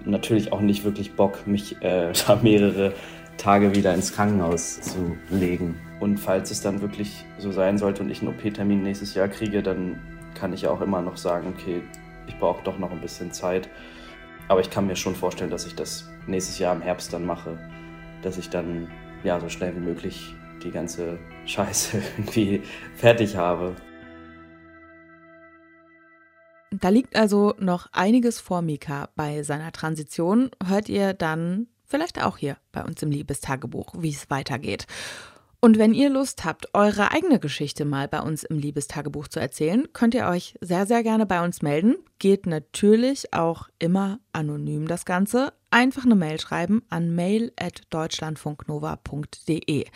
natürlich 0.04 0.52
auch 0.52 0.60
nicht 0.60 0.84
wirklich 0.84 1.14
Bock, 1.16 1.46
mich 1.46 1.82
äh, 1.82 2.12
da 2.26 2.38
mehrere 2.42 2.92
Tage 3.36 3.74
wieder 3.74 3.94
ins 3.94 4.12
Krankenhaus 4.12 4.80
zu 4.80 5.16
legen. 5.30 5.80
Und 6.00 6.18
falls 6.18 6.50
es 6.50 6.60
dann 6.60 6.80
wirklich 6.80 7.24
so 7.38 7.52
sein 7.52 7.78
sollte 7.78 8.02
und 8.02 8.10
ich 8.10 8.20
einen 8.20 8.30
OP-Termin 8.30 8.82
nächstes 8.82 9.14
Jahr 9.14 9.28
kriege, 9.28 9.62
dann 9.62 10.00
kann 10.34 10.52
ich 10.52 10.62
ja 10.62 10.70
auch 10.70 10.80
immer 10.80 11.00
noch 11.00 11.16
sagen, 11.16 11.54
okay, 11.56 11.82
ich 12.26 12.38
brauche 12.38 12.62
doch 12.64 12.78
noch 12.78 12.90
ein 12.90 13.00
bisschen 13.00 13.32
Zeit. 13.32 13.68
Aber 14.48 14.60
ich 14.60 14.70
kann 14.70 14.86
mir 14.86 14.96
schon 14.96 15.14
vorstellen, 15.14 15.50
dass 15.50 15.66
ich 15.66 15.74
das 15.74 16.08
nächstes 16.26 16.58
Jahr 16.58 16.74
im 16.74 16.82
Herbst 16.82 17.12
dann 17.12 17.24
mache, 17.24 17.58
dass 18.22 18.38
ich 18.38 18.50
dann 18.50 18.88
ja 19.22 19.40
so 19.40 19.48
schnell 19.48 19.74
wie 19.74 19.80
möglich 19.80 20.34
die 20.62 20.70
ganze 20.70 21.18
Scheiße 21.46 22.02
irgendwie 22.16 22.62
fertig 22.96 23.36
habe. 23.36 23.74
Da 26.80 26.88
liegt 26.88 27.14
also 27.14 27.54
noch 27.58 27.86
einiges 27.92 28.40
vor 28.40 28.60
Mika 28.60 29.08
bei 29.14 29.42
seiner 29.44 29.70
Transition. 29.70 30.50
Hört 30.66 30.88
ihr 30.88 31.14
dann 31.14 31.68
vielleicht 31.86 32.22
auch 32.22 32.36
hier 32.36 32.56
bei 32.72 32.82
uns 32.82 33.02
im 33.02 33.10
Liebestagebuch, 33.10 33.94
wie 33.98 34.10
es 34.10 34.30
weitergeht. 34.30 34.86
Und 35.64 35.78
wenn 35.78 35.94
ihr 35.94 36.10
Lust 36.10 36.44
habt, 36.44 36.74
eure 36.74 37.10
eigene 37.10 37.38
Geschichte 37.38 37.86
mal 37.86 38.06
bei 38.06 38.20
uns 38.20 38.44
im 38.44 38.58
Liebestagebuch 38.58 39.28
zu 39.28 39.40
erzählen, 39.40 39.88
könnt 39.94 40.12
ihr 40.12 40.26
euch 40.26 40.58
sehr, 40.60 40.84
sehr 40.84 41.02
gerne 41.02 41.24
bei 41.24 41.42
uns 41.42 41.62
melden. 41.62 41.96
Geht 42.18 42.44
natürlich 42.44 43.32
auch 43.32 43.70
immer 43.78 44.20
anonym 44.34 44.86
das 44.86 45.06
Ganze. 45.06 45.54
Einfach 45.70 46.04
eine 46.04 46.16
Mail 46.16 46.38
schreiben 46.38 46.82
an 46.90 47.14
mail.deutschlandfunknova.de. 47.14 49.86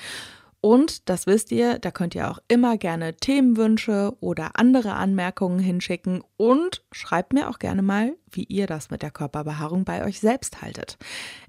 Und 0.61 1.09
das 1.09 1.27
wisst 1.27 1.53
ihr, 1.53 1.79
da 1.79 1.91
könnt 1.91 2.15
ihr 2.15 2.31
auch 2.31 2.39
immer 2.49 2.77
gerne 2.77 3.15
Themenwünsche 3.15 4.17
oder 4.21 4.59
andere 4.59 4.95
Anmerkungen 4.95 5.61
hinschicken 5.61 6.23
und 6.37 6.83
schreibt 6.91 7.33
mir 7.33 7.49
auch 7.49 7.59
gerne 7.59 7.83
mal, 7.83 8.17
wie 8.31 8.45
ihr 8.45 8.67
das 8.67 8.91
mit 8.91 9.03
der 9.03 9.11
Körperbehaarung 9.11 9.85
bei 9.85 10.05
euch 10.05 10.21
selbst 10.21 10.61
haltet. 10.61 10.99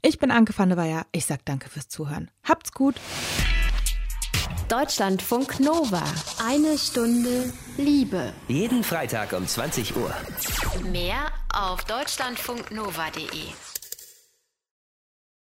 Ich 0.01 0.19
bin 0.19 0.31
Anke 0.31 0.57
van 0.57 0.69
der 0.69 0.77
Weyer. 0.77 1.05
Ich 1.11 1.25
sag 1.25 1.43
danke 1.45 1.69
fürs 1.69 1.87
Zuhören. 1.87 2.29
Habt's 2.43 2.71
gut. 2.71 2.95
Deutschlandfunk 4.67 5.59
Nova. 5.59 6.03
Eine 6.47 6.77
Stunde 6.77 7.51
Liebe. 7.77 8.33
Jeden 8.47 8.83
Freitag 8.83 9.33
um 9.33 9.47
20 9.47 9.95
Uhr. 9.95 10.13
Mehr 10.91 11.31
auf 11.51 11.83
deutschlandfunknova.de. 11.85 13.68